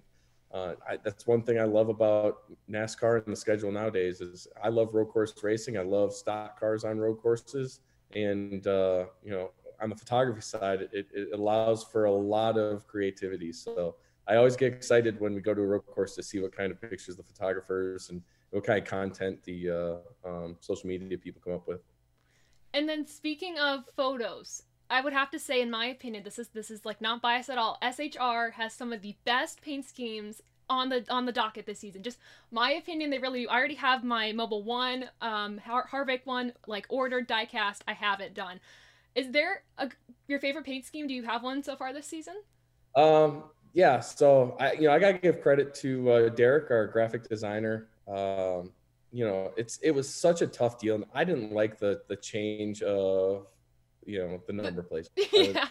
uh, 0.55 0.73
I, 0.89 0.97
that's 1.03 1.27
one 1.27 1.41
thing 1.41 1.59
I 1.59 1.65
love 1.65 1.89
about 1.89 2.43
NASCAR 2.71 3.25
and 3.25 3.33
the 3.33 3.37
schedule 3.37 3.71
nowadays. 3.71 4.21
Is 4.21 4.47
I 4.63 4.69
love 4.69 4.93
road 4.93 5.07
course 5.07 5.33
racing. 5.43 5.77
I 5.77 5.81
love 5.81 6.13
stock 6.13 6.57
cars 6.57 6.85
on 6.85 6.97
road 6.97 7.15
courses, 7.21 7.81
and 8.15 8.65
uh, 8.65 9.05
you 9.23 9.31
know 9.31 9.51
on 9.81 9.89
the 9.89 9.95
photography 9.95 10.39
side, 10.41 10.87
it, 10.93 11.07
it 11.13 11.33
allows 11.33 11.83
for 11.83 12.05
a 12.05 12.11
lot 12.11 12.57
of 12.57 12.87
creativity. 12.87 13.51
So 13.51 13.95
I 14.27 14.37
always 14.37 14.55
get 14.55 14.71
excited 14.71 15.19
when 15.19 15.35
we 15.35 15.41
go 15.41 15.53
to 15.53 15.61
a 15.61 15.65
road 15.65 15.85
course 15.85 16.15
to 16.15 16.23
see 16.23 16.39
what 16.39 16.55
kind 16.55 16.71
of 16.71 16.79
pictures 16.81 17.17
the 17.17 17.23
photographers 17.23 18.09
and 18.09 18.21
what 18.51 18.63
kind 18.63 18.79
of 18.79 18.85
content 18.85 19.43
the 19.43 19.69
uh, 19.69 20.29
um, 20.29 20.55
social 20.61 20.87
media 20.87 21.17
people 21.17 21.41
come 21.43 21.53
up 21.53 21.67
with. 21.67 21.81
And 22.73 22.87
then 22.87 23.05
speaking 23.05 23.59
of 23.59 23.83
photos, 23.97 24.63
I 24.89 25.01
would 25.01 25.13
have 25.13 25.31
to 25.31 25.39
say, 25.39 25.61
in 25.61 25.71
my 25.71 25.85
opinion, 25.85 26.23
this 26.23 26.37
is 26.37 26.49
this 26.49 26.69
is 26.69 26.85
like 26.85 27.01
not 27.01 27.21
biased 27.21 27.49
at 27.49 27.57
all. 27.57 27.77
SHR 27.81 28.53
has 28.53 28.73
some 28.73 28.93
of 28.93 29.01
the 29.01 29.15
best 29.25 29.61
paint 29.61 29.85
schemes 29.85 30.41
on 30.69 30.89
the 30.89 31.05
on 31.09 31.25
the 31.25 31.31
docket 31.31 31.65
this 31.65 31.79
season. 31.79 32.03
Just 32.03 32.19
my 32.51 32.71
opinion, 32.71 33.09
they 33.09 33.19
really. 33.19 33.47
I 33.47 33.57
already 33.57 33.75
have 33.75 34.03
my 34.03 34.31
Mobil 34.31 34.63
one, 34.63 35.09
um, 35.21 35.57
Har- 35.59 35.87
Harvick 35.91 36.21
one, 36.25 36.53
like 36.67 36.85
ordered 36.89 37.27
diecast. 37.27 37.79
I 37.87 37.93
have 37.93 38.19
it 38.19 38.33
done. 38.33 38.59
Is 39.15 39.31
there 39.31 39.63
a 39.77 39.89
your 40.27 40.39
favorite 40.39 40.65
paint 40.65 40.85
scheme? 40.85 41.07
Do 41.07 41.13
you 41.13 41.23
have 41.23 41.43
one 41.43 41.63
so 41.63 41.75
far 41.75 41.93
this 41.93 42.07
season? 42.07 42.35
Um, 42.95 43.43
yeah. 43.73 43.99
So 43.99 44.55
I, 44.59 44.73
you 44.73 44.83
know, 44.83 44.91
I 44.91 44.99
gotta 44.99 45.17
give 45.17 45.41
credit 45.41 45.73
to 45.75 46.11
uh, 46.11 46.29
Derek, 46.29 46.69
our 46.69 46.87
graphic 46.87 47.27
designer. 47.27 47.87
Um, 48.07 48.71
you 49.11 49.25
know, 49.25 49.51
it's 49.57 49.77
it 49.77 49.91
was 49.91 50.13
such 50.13 50.41
a 50.41 50.47
tough 50.47 50.77
deal. 50.77 50.95
And 50.95 51.05
I 51.13 51.23
didn't 51.23 51.51
like 51.53 51.79
the 51.79 52.01
the 52.07 52.15
change 52.15 52.81
of, 52.83 53.47
you 54.05 54.19
know, 54.19 54.41
the 54.47 54.53
number 54.53 54.83
placement. 54.83 55.27
yeah. 55.33 55.67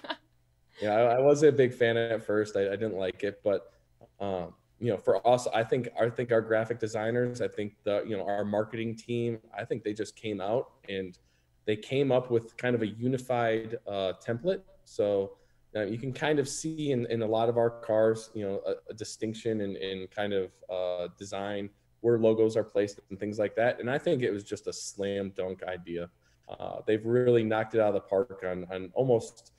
Yeah, 0.82 0.94
I, 0.94 1.16
I 1.16 1.20
wasn't 1.20 1.54
a 1.54 1.56
big 1.56 1.72
fan 1.72 1.96
at 1.96 2.24
first. 2.24 2.56
I, 2.56 2.66
I 2.66 2.76
didn't 2.76 2.96
like 2.96 3.22
it, 3.22 3.40
but 3.44 3.72
um, 4.20 4.54
you 4.80 4.90
know, 4.90 4.96
for 4.96 5.26
us, 5.26 5.46
I 5.54 5.62
think 5.62 5.88
I 5.98 6.08
think 6.10 6.32
our 6.32 6.40
graphic 6.40 6.80
designers, 6.80 7.40
I 7.40 7.48
think 7.48 7.74
the 7.84 8.02
you 8.06 8.16
know 8.16 8.26
our 8.26 8.44
marketing 8.44 8.96
team, 8.96 9.38
I 9.56 9.64
think 9.64 9.84
they 9.84 9.92
just 9.92 10.16
came 10.16 10.40
out 10.40 10.72
and 10.88 11.16
they 11.64 11.76
came 11.76 12.12
up 12.12 12.30
with 12.30 12.56
kind 12.56 12.74
of 12.74 12.82
a 12.82 12.86
unified 12.86 13.78
uh, 13.86 14.14
template. 14.24 14.62
So 14.84 15.36
uh, 15.76 15.82
you 15.82 15.98
can 15.98 16.12
kind 16.12 16.38
of 16.38 16.48
see 16.48 16.92
in, 16.92 17.06
in 17.06 17.22
a 17.22 17.26
lot 17.26 17.48
of 17.48 17.56
our 17.56 17.70
cars, 17.70 18.30
you 18.34 18.44
know, 18.44 18.60
a, 18.66 18.90
a 18.90 18.94
distinction 18.94 19.60
in, 19.60 19.76
in 19.76 20.06
kind 20.08 20.32
of 20.32 20.50
uh, 20.70 21.08
design 21.18 21.70
where 22.00 22.18
logos 22.18 22.56
are 22.56 22.64
placed 22.64 23.00
and 23.08 23.18
things 23.18 23.38
like 23.38 23.56
that. 23.56 23.80
And 23.80 23.90
I 23.90 23.98
think 23.98 24.22
it 24.22 24.30
was 24.30 24.44
just 24.44 24.66
a 24.66 24.72
slam 24.72 25.32
dunk 25.34 25.62
idea. 25.62 26.10
Uh, 26.48 26.80
they've 26.86 27.04
really 27.04 27.42
knocked 27.42 27.74
it 27.74 27.80
out 27.80 27.88
of 27.88 27.94
the 27.94 28.00
park 28.00 28.44
on, 28.46 28.66
on 28.70 28.90
almost 28.94 29.52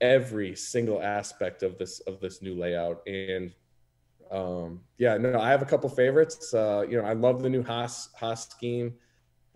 every 0.00 0.54
single 0.54 1.02
aspect 1.02 1.62
of 1.62 1.78
this 1.78 2.00
of 2.00 2.20
this 2.20 2.42
new 2.42 2.54
layout. 2.54 3.02
And 3.06 3.52
um, 4.30 4.80
yeah, 4.98 5.16
no, 5.16 5.38
I 5.38 5.50
have 5.50 5.62
a 5.62 5.66
couple 5.66 5.88
favorites. 5.88 6.54
Uh, 6.54 6.84
you 6.88 7.00
know, 7.00 7.06
I 7.06 7.12
love 7.12 7.42
the 7.42 7.50
new 7.50 7.62
Haas 7.62 8.10
Haas 8.14 8.48
scheme. 8.48 8.94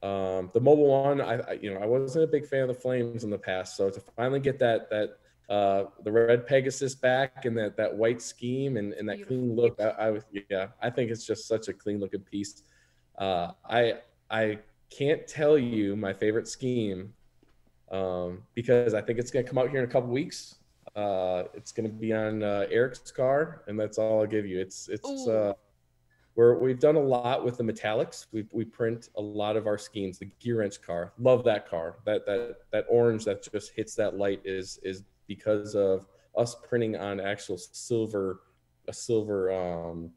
Um, 0.03 0.51
the 0.55 0.61
Mobil 0.61 0.87
one, 0.87 1.21
I, 1.21 1.41
I, 1.41 1.53
you 1.61 1.75
know 1.75 1.81
I 1.81 1.87
wasn't 1.87 2.25
a 2.25 2.29
big 2.29 2.47
fan 2.47 2.63
of 2.63 2.69
the 2.69 2.75
flames 2.75 3.25
in 3.25 3.31
the 3.31 3.39
past, 3.39 3.77
so 3.77 3.91
to 3.91 4.01
finally 4.17 4.41
get 4.41 4.59
that 4.61 4.89
that 4.91 5.19
uh, 5.49 5.85
the 6.05 6.13
red 6.13 6.47
Pegasus 6.47 6.95
back 6.95 7.45
and 7.45 7.57
that 7.59 7.77
that 7.77 7.95
white 7.95 8.23
scheme 8.23 8.77
and, 8.77 8.93
and 8.93 9.09
that 9.09 9.17
Beautiful. 9.17 9.37
clean 9.39 9.57
look, 9.57 9.81
I, 9.81 10.09
I 10.09 10.21
yeah, 10.49 10.69
I 10.81 10.91
think 10.91 11.11
it's 11.11 11.27
just 11.27 11.49
such 11.49 11.69
a 11.69 11.73
clean 11.73 11.99
looking 11.99 12.21
piece. 12.21 12.63
Uh, 13.19 13.53
I 13.69 13.95
I 14.31 14.59
can't 14.91 15.27
tell 15.27 15.59
you 15.59 15.97
my 15.97 16.13
favorite 16.13 16.49
scheme 16.49 17.13
um, 17.91 18.43
because 18.55 18.95
I 18.95 19.01
think 19.01 19.19
it's 19.19 19.31
going 19.31 19.45
to 19.45 19.49
come 19.49 19.59
out 19.59 19.71
here 19.71 19.83
in 19.83 19.89
a 19.89 19.93
couple 19.93 20.11
weeks. 20.11 20.57
Uh, 20.97 21.45
it's 21.55 21.73
going 21.73 21.89
to 21.89 21.95
be 21.95 22.13
on 22.13 22.43
uh, 22.43 22.67
Eric's 22.71 23.11
car, 23.11 23.63
and 23.67 23.79
that's 23.79 23.99
all 23.99 24.21
I'll 24.21 24.27
give 24.27 24.47
you. 24.47 24.61
It's 24.61 24.89
it's 24.89 25.29
uh, 25.29 25.53
we're 26.35 26.59
we've 26.59 26.81
done 26.81 26.97
a 26.97 27.01
lot 27.01 27.45
with 27.45 27.57
the 27.59 27.65
metallics. 27.65 28.27
We 28.33 28.47
we 28.53 28.65
print 28.65 29.09
a 29.17 29.21
lot 29.21 29.57
of 29.57 29.67
our 29.67 29.79
schemes. 29.79 30.19
The 30.19 30.31
GearWrench 30.43 30.83
car, 30.83 31.13
love 31.19 31.45
that 31.45 31.69
car. 31.69 31.97
That 32.05 32.27
that 32.27 32.57
that 32.73 32.87
orange 32.89 33.25
that 33.27 33.49
just 33.51 33.73
hits 33.73 33.95
that 33.97 34.17
light 34.17 34.41
is 34.45 34.79
is 34.83 35.05
because 35.27 35.75
of 35.75 36.07
us 36.37 36.55
printing 36.55 36.97
on 36.97 37.21
actual 37.21 37.59
silver, 37.59 38.41
a 38.89 38.93
silver 38.93 39.53
um, 39.53 40.11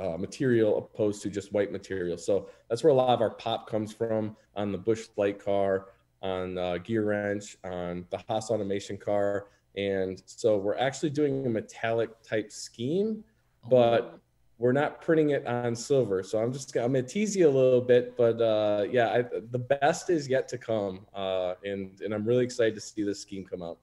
uh, 0.00 0.16
material 0.16 0.78
opposed 0.78 1.22
to 1.22 1.30
just 1.30 1.52
white 1.52 1.70
material. 1.70 2.16
So 2.16 2.48
that's 2.68 2.82
where 2.82 2.90
a 2.90 2.94
lot 2.94 3.10
of 3.10 3.20
our 3.20 3.30
pop 3.30 3.68
comes 3.68 3.92
from 3.92 4.36
on 4.56 4.72
the 4.72 4.78
Busch 4.78 5.08
Light 5.16 5.42
car, 5.42 5.88
on 6.22 6.58
uh, 6.58 6.78
GearWrench, 6.78 7.56
on 7.64 8.06
the 8.10 8.18
Haas 8.28 8.50
Automation 8.50 8.96
car. 8.96 9.46
And 9.76 10.22
so 10.26 10.56
we're 10.56 10.78
actually 10.78 11.10
doing 11.10 11.46
a 11.46 11.48
metallic 11.48 12.22
type 12.22 12.50
scheme, 12.50 13.22
but 13.68 14.14
oh. 14.14 14.20
we're 14.58 14.72
not 14.72 15.00
printing 15.00 15.30
it 15.30 15.46
on 15.46 15.76
silver. 15.76 16.22
So 16.22 16.38
I'm 16.38 16.52
just 16.52 16.74
I'm 16.76 16.92
gonna 16.92 17.02
tease 17.02 17.36
you 17.36 17.48
a 17.48 17.50
little 17.50 17.80
bit, 17.80 18.16
but 18.16 18.40
uh, 18.40 18.86
yeah, 18.90 19.08
I, 19.10 19.22
the 19.50 19.58
best 19.58 20.10
is 20.10 20.28
yet 20.28 20.48
to 20.48 20.58
come, 20.58 21.06
uh, 21.14 21.54
and 21.64 22.00
and 22.00 22.12
I'm 22.12 22.24
really 22.24 22.44
excited 22.44 22.74
to 22.74 22.80
see 22.80 23.04
this 23.04 23.20
scheme 23.20 23.44
come 23.44 23.62
out. 23.62 23.78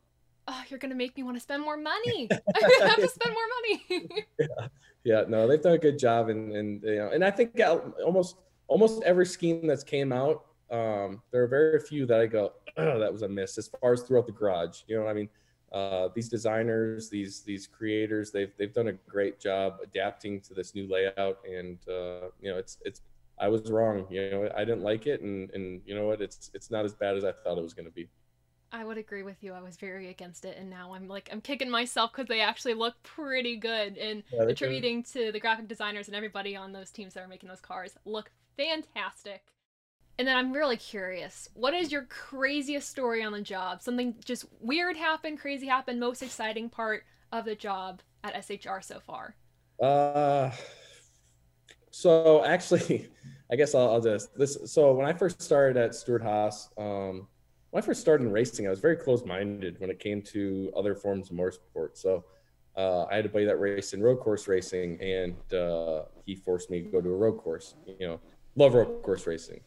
Oh, 0.47 0.61
you're 0.69 0.79
gonna 0.79 0.95
make 0.95 1.15
me 1.17 1.23
want 1.23 1.35
to 1.35 1.41
spend 1.41 1.61
more 1.63 1.77
money. 1.77 2.29
I'm 2.55 2.61
gonna 2.61 2.89
have 2.89 2.95
to 2.97 3.07
spend 3.07 3.33
more 3.33 3.99
money. 3.99 4.25
yeah, 4.39 4.67
yeah, 5.03 5.23
no, 5.27 5.47
they've 5.47 5.61
done 5.61 5.73
a 5.73 5.77
good 5.77 5.99
job, 5.99 6.29
and 6.29 6.53
and 6.53 6.81
you 6.83 6.95
know, 6.95 7.09
and 7.09 7.23
I 7.23 7.31
think 7.31 7.59
almost 8.03 8.37
almost 8.67 9.03
every 9.03 9.25
scheme 9.25 9.67
that's 9.67 9.83
came 9.83 10.11
out, 10.11 10.45
um, 10.71 11.21
there 11.31 11.43
are 11.43 11.47
very 11.47 11.79
few 11.79 12.05
that 12.05 12.19
I 12.19 12.25
go, 12.25 12.53
oh, 12.77 12.99
that 12.99 13.11
was 13.11 13.21
a 13.21 13.27
miss 13.27 13.57
as 13.57 13.69
far 13.81 13.93
as 13.93 14.03
throughout 14.03 14.25
the 14.25 14.33
garage. 14.33 14.81
You 14.87 14.97
know 14.97 15.03
what 15.03 15.11
I 15.11 15.13
mean? 15.13 15.29
uh, 15.71 16.09
these 16.15 16.29
designers, 16.29 17.09
these 17.09 17.41
these 17.41 17.67
creators, 17.67 18.31
they've 18.31 18.51
they've 18.57 18.73
done 18.73 18.87
a 18.87 18.93
great 18.93 19.39
job 19.39 19.77
adapting 19.83 20.39
to 20.41 20.53
this 20.53 20.73
new 20.73 20.87
layout. 20.87 21.39
And 21.45 21.77
uh, 21.87 22.29
you 22.41 22.51
know, 22.51 22.57
it's 22.57 22.77
it's 22.85 23.01
I 23.39 23.49
was 23.49 23.69
wrong. 23.69 24.07
You 24.09 24.29
know, 24.29 24.51
I 24.55 24.63
didn't 24.63 24.83
like 24.83 25.07
it, 25.07 25.21
and 25.21 25.49
and 25.51 25.81
you 25.85 25.93
know 25.93 26.07
what? 26.07 26.21
It's 26.21 26.51
it's 26.53 26.71
not 26.71 26.85
as 26.85 26.93
bad 26.93 27.17
as 27.17 27.25
I 27.25 27.31
thought 27.31 27.57
it 27.57 27.63
was 27.63 27.73
going 27.73 27.85
to 27.85 27.91
be. 27.91 28.07
I 28.71 28.83
would 28.83 28.97
agree 28.97 29.23
with 29.23 29.43
you. 29.43 29.53
I 29.53 29.61
was 29.61 29.77
very 29.77 30.09
against 30.09 30.43
it, 30.45 30.57
and 30.57 30.69
now 30.69 30.93
I'm 30.93 31.07
like 31.07 31.29
I'm 31.31 31.41
kicking 31.41 31.69
myself 31.69 32.11
because 32.11 32.27
they 32.27 32.41
actually 32.41 32.73
look 32.73 32.95
pretty 33.03 33.55
good. 33.57 33.97
And 33.97 34.23
yeah, 34.31 34.43
attributing 34.43 35.03
to 35.13 35.31
the 35.31 35.39
graphic 35.39 35.67
designers 35.67 36.07
and 36.07 36.15
everybody 36.15 36.55
on 36.55 36.73
those 36.73 36.91
teams 36.91 37.13
that 37.13 37.23
are 37.23 37.27
making 37.27 37.49
those 37.49 37.61
cars 37.61 37.95
look 38.05 38.31
fantastic. 38.57 39.43
And 40.19 40.27
then 40.27 40.35
I'm 40.35 40.51
really 40.53 40.77
curious. 40.77 41.47
What 41.53 41.73
is 41.73 41.91
your 41.91 42.03
craziest 42.03 42.89
story 42.89 43.23
on 43.23 43.31
the 43.31 43.41
job? 43.41 43.81
Something 43.81 44.15
just 44.23 44.45
weird 44.59 44.97
happened, 44.97 45.39
crazy 45.39 45.67
happened, 45.67 45.99
most 45.99 46.23
exciting 46.23 46.69
part 46.69 47.03
of 47.31 47.45
the 47.45 47.55
job 47.55 48.01
at 48.23 48.35
SHR 48.35 48.81
so 48.81 48.99
far? 48.99 49.35
Uh 49.79 50.51
so 51.91 52.43
actually 52.45 53.09
I 53.51 53.55
guess 53.55 53.73
I'll, 53.73 53.89
I'll 53.91 54.01
just 54.01 54.37
this 54.37 54.57
so 54.65 54.93
when 54.93 55.05
I 55.05 55.13
first 55.13 55.41
started 55.41 55.77
at 55.77 55.95
Stewart-Haas, 55.95 56.69
um 56.77 57.27
when 57.77 57.83
I 57.83 57.85
first 57.85 58.01
started 58.01 58.25
in 58.25 58.31
racing, 58.31 58.65
I 58.65 58.71
was 58.71 58.79
very 58.79 58.95
close-minded 58.95 59.79
when 59.79 59.91
it 59.91 59.99
came 59.99 60.23
to 60.23 60.73
other 60.75 60.95
forms 60.95 61.29
of 61.29 61.37
motorsport. 61.37 61.89
So 61.93 62.25
uh, 62.75 63.03
I 63.03 63.17
had 63.17 63.23
to 63.25 63.29
play 63.29 63.45
that 63.45 63.59
race 63.59 63.93
in 63.93 64.01
road 64.01 64.19
course 64.19 64.47
racing, 64.47 64.99
and 64.99 65.53
uh, 65.53 66.05
he 66.25 66.33
forced 66.33 66.71
me 66.71 66.81
to 66.81 66.89
go 66.89 67.01
to 67.01 67.09
a 67.09 67.15
road 67.15 67.37
course. 67.37 67.75
You 67.85 68.07
know, 68.07 68.19
love 68.55 68.73
road 68.73 69.03
course 69.03 69.27
racing. 69.27 69.59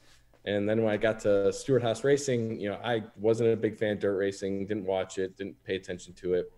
And 0.45 0.69
then 0.69 0.83
when 0.83 0.93
I 0.93 0.97
got 0.97 1.21
to 1.21 1.53
Stewart-Haas 1.53 2.03
Racing, 2.03 2.59
you 2.59 2.71
know, 2.71 2.81
I 2.83 3.05
wasn't 3.17 3.53
a 3.53 3.57
big 3.57 3.79
fan 3.79 3.93
of 3.93 4.01
dirt 4.01 4.17
racing, 4.17 4.67
didn't 4.67 4.87
watch 4.87 5.19
it, 5.19 5.37
didn't 5.37 5.63
pay 5.63 5.77
attention 5.77 6.13
to 6.15 6.35
it. 6.35 6.53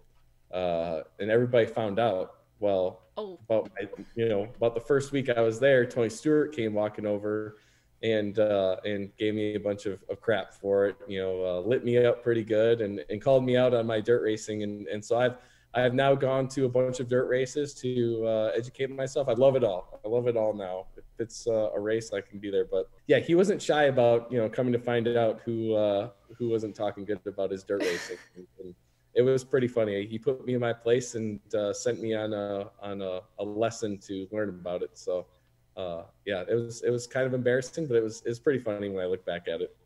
Uh, 0.54 1.02
and 1.20 1.30
everybody 1.30 1.66
found 1.66 1.98
out, 1.98 2.36
well, 2.60 3.02
oh. 3.18 3.38
about, 3.44 3.70
you 4.14 4.26
know, 4.26 4.48
about 4.56 4.74
the 4.74 4.80
first 4.80 5.12
week 5.12 5.28
I 5.28 5.42
was 5.42 5.60
there, 5.60 5.84
Tony 5.84 6.08
Stewart 6.08 6.56
came 6.56 6.72
walking 6.72 7.04
over 7.04 7.58
and, 8.02 8.38
uh, 8.38 8.76
and 8.84 9.10
gave 9.16 9.34
me 9.34 9.54
a 9.54 9.60
bunch 9.60 9.86
of, 9.86 10.00
of 10.10 10.20
crap 10.20 10.52
for 10.52 10.86
it, 10.86 10.96
you 11.06 11.20
know, 11.20 11.44
uh, 11.44 11.60
lit 11.60 11.84
me 11.84 12.04
up 12.04 12.22
pretty 12.22 12.44
good 12.44 12.80
and, 12.80 13.04
and 13.10 13.22
called 13.22 13.44
me 13.44 13.56
out 13.56 13.74
on 13.74 13.86
my 13.86 14.00
dirt 14.00 14.22
racing. 14.22 14.62
And, 14.62 14.86
and 14.88 15.04
so 15.04 15.18
I've, 15.18 15.36
I 15.74 15.80
have 15.80 15.94
now 15.94 16.14
gone 16.14 16.48
to 16.48 16.66
a 16.66 16.68
bunch 16.68 17.00
of 17.00 17.08
dirt 17.08 17.28
races 17.28 17.72
to 17.74 18.26
uh, 18.26 18.50
educate 18.54 18.90
myself. 18.90 19.28
I 19.28 19.32
love 19.32 19.56
it 19.56 19.64
all. 19.64 20.00
I 20.04 20.08
love 20.08 20.26
it 20.26 20.36
all 20.36 20.52
now. 20.52 20.86
If 20.96 21.04
it's 21.18 21.46
uh, 21.46 21.70
a 21.74 21.80
race, 21.80 22.12
I 22.12 22.20
can 22.20 22.38
be 22.38 22.50
there. 22.50 22.66
But 22.66 22.90
yeah, 23.06 23.20
he 23.20 23.34
wasn't 23.34 23.62
shy 23.62 23.84
about 23.84 24.30
you 24.30 24.38
know 24.38 24.50
coming 24.50 24.72
to 24.74 24.78
find 24.78 25.08
out 25.08 25.40
who 25.44 25.74
uh, 25.74 26.10
who 26.36 26.50
wasn't 26.50 26.74
talking 26.74 27.06
good 27.06 27.20
about 27.26 27.50
his 27.50 27.64
dirt 27.64 27.82
racing. 27.82 28.18
And 28.36 28.74
it 29.14 29.22
was 29.22 29.44
pretty 29.44 29.68
funny. 29.68 30.06
He 30.06 30.18
put 30.18 30.44
me 30.44 30.54
in 30.54 30.60
my 30.60 30.74
place 30.74 31.14
and 31.14 31.40
uh, 31.54 31.72
sent 31.72 32.02
me 32.02 32.14
on 32.14 32.34
a 32.34 32.70
on 32.82 33.00
a, 33.00 33.20
a, 33.38 33.44
lesson 33.44 33.98
to 34.08 34.28
learn 34.30 34.50
about 34.50 34.82
it. 34.82 34.90
So 34.94 35.26
uh, 35.76 36.02
yeah, 36.24 36.44
it 36.48 36.54
was 36.54 36.82
it 36.82 36.90
was 36.90 37.06
kind 37.06 37.26
of 37.26 37.34
embarrassing, 37.34 37.86
but 37.86 37.96
it 37.96 38.02
was 38.02 38.22
it 38.24 38.28
was 38.28 38.38
pretty 38.38 38.60
funny 38.60 38.88
when 38.88 39.02
I 39.02 39.06
look 39.06 39.24
back 39.24 39.48
at 39.48 39.60
it. 39.60 39.76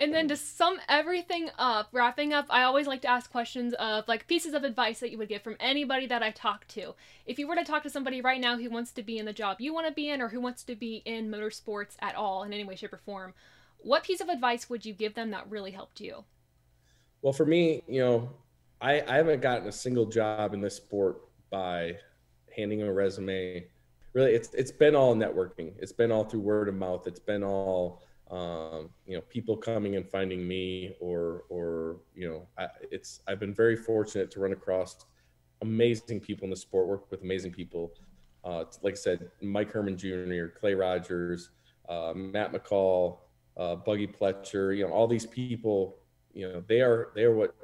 And 0.00 0.14
then 0.14 0.28
to 0.28 0.36
sum 0.36 0.78
everything 0.88 1.50
up, 1.58 1.88
wrapping 1.90 2.32
up, 2.32 2.46
I 2.50 2.62
always 2.62 2.86
like 2.86 3.02
to 3.02 3.10
ask 3.10 3.30
questions 3.32 3.74
of 3.74 4.06
like 4.06 4.28
pieces 4.28 4.54
of 4.54 4.62
advice 4.62 5.00
that 5.00 5.10
you 5.10 5.18
would 5.18 5.28
get 5.28 5.42
from 5.42 5.56
anybody 5.58 6.06
that 6.06 6.22
I 6.22 6.30
talk 6.30 6.68
to. 6.68 6.94
If 7.26 7.36
you 7.36 7.48
were 7.48 7.56
to 7.56 7.64
talk 7.64 7.82
to 7.82 7.90
somebody 7.90 8.20
right 8.20 8.40
now 8.40 8.56
who 8.56 8.70
wants 8.70 8.92
to 8.92 9.02
be 9.02 9.18
in 9.18 9.24
the 9.24 9.32
job 9.32 9.60
you 9.60 9.74
want 9.74 9.88
to 9.88 9.92
be 9.92 10.08
in 10.08 10.22
or 10.22 10.28
who 10.28 10.40
wants 10.40 10.62
to 10.64 10.76
be 10.76 11.02
in 11.04 11.28
motorsports 11.28 11.96
at 11.98 12.14
all 12.14 12.44
in 12.44 12.52
any 12.52 12.62
way, 12.62 12.76
shape, 12.76 12.92
or 12.92 12.98
form, 12.98 13.34
what 13.78 14.04
piece 14.04 14.20
of 14.20 14.28
advice 14.28 14.70
would 14.70 14.86
you 14.86 14.92
give 14.92 15.14
them 15.14 15.32
that 15.32 15.50
really 15.50 15.72
helped 15.72 16.00
you? 16.00 16.24
Well, 17.22 17.32
for 17.32 17.46
me, 17.46 17.82
you 17.88 18.00
know, 18.00 18.30
I, 18.80 19.02
I 19.02 19.16
haven't 19.16 19.40
gotten 19.40 19.66
a 19.66 19.72
single 19.72 20.06
job 20.06 20.54
in 20.54 20.60
this 20.60 20.76
sport 20.76 21.20
by 21.50 21.96
handing 22.56 22.82
a 22.82 22.92
resume. 22.92 23.66
Really, 24.14 24.32
it's 24.32 24.54
it's 24.54 24.72
been 24.72 24.96
all 24.96 25.14
networking. 25.14 25.72
It's 25.78 25.92
been 25.92 26.10
all 26.10 26.24
through 26.24 26.40
word 26.40 26.68
of 26.68 26.74
mouth. 26.74 27.06
It's 27.06 27.20
been 27.20 27.42
all 27.42 28.02
um, 28.30 28.90
you 29.06 29.16
know 29.16 29.22
people 29.22 29.56
coming 29.56 29.96
and 29.96 30.08
finding 30.08 30.46
me 30.46 30.94
or 31.00 31.44
or 31.48 31.96
you 32.14 32.28
know 32.28 32.46
I, 32.58 32.68
it's 32.90 33.20
i've 33.26 33.40
been 33.40 33.54
very 33.54 33.76
fortunate 33.76 34.30
to 34.32 34.40
run 34.40 34.52
across 34.52 35.06
amazing 35.62 36.20
people 36.20 36.44
in 36.44 36.50
the 36.50 36.56
sport 36.56 36.86
work 36.86 37.10
with 37.10 37.22
amazing 37.22 37.52
people 37.52 37.92
uh, 38.44 38.64
like 38.82 38.94
i 38.94 38.96
said 38.96 39.30
mike 39.40 39.72
herman 39.72 39.96
jr 39.96 40.46
clay 40.58 40.74
rogers 40.74 41.50
uh, 41.88 42.12
matt 42.14 42.52
mccall 42.52 43.18
uh, 43.56 43.76
buggy 43.76 44.06
pletcher 44.06 44.76
you 44.76 44.86
know 44.86 44.92
all 44.92 45.06
these 45.06 45.26
people 45.26 45.96
you 46.34 46.46
know 46.46 46.62
they 46.68 46.82
are 46.82 47.12
they 47.14 47.24
are 47.24 47.34
what 47.34 47.54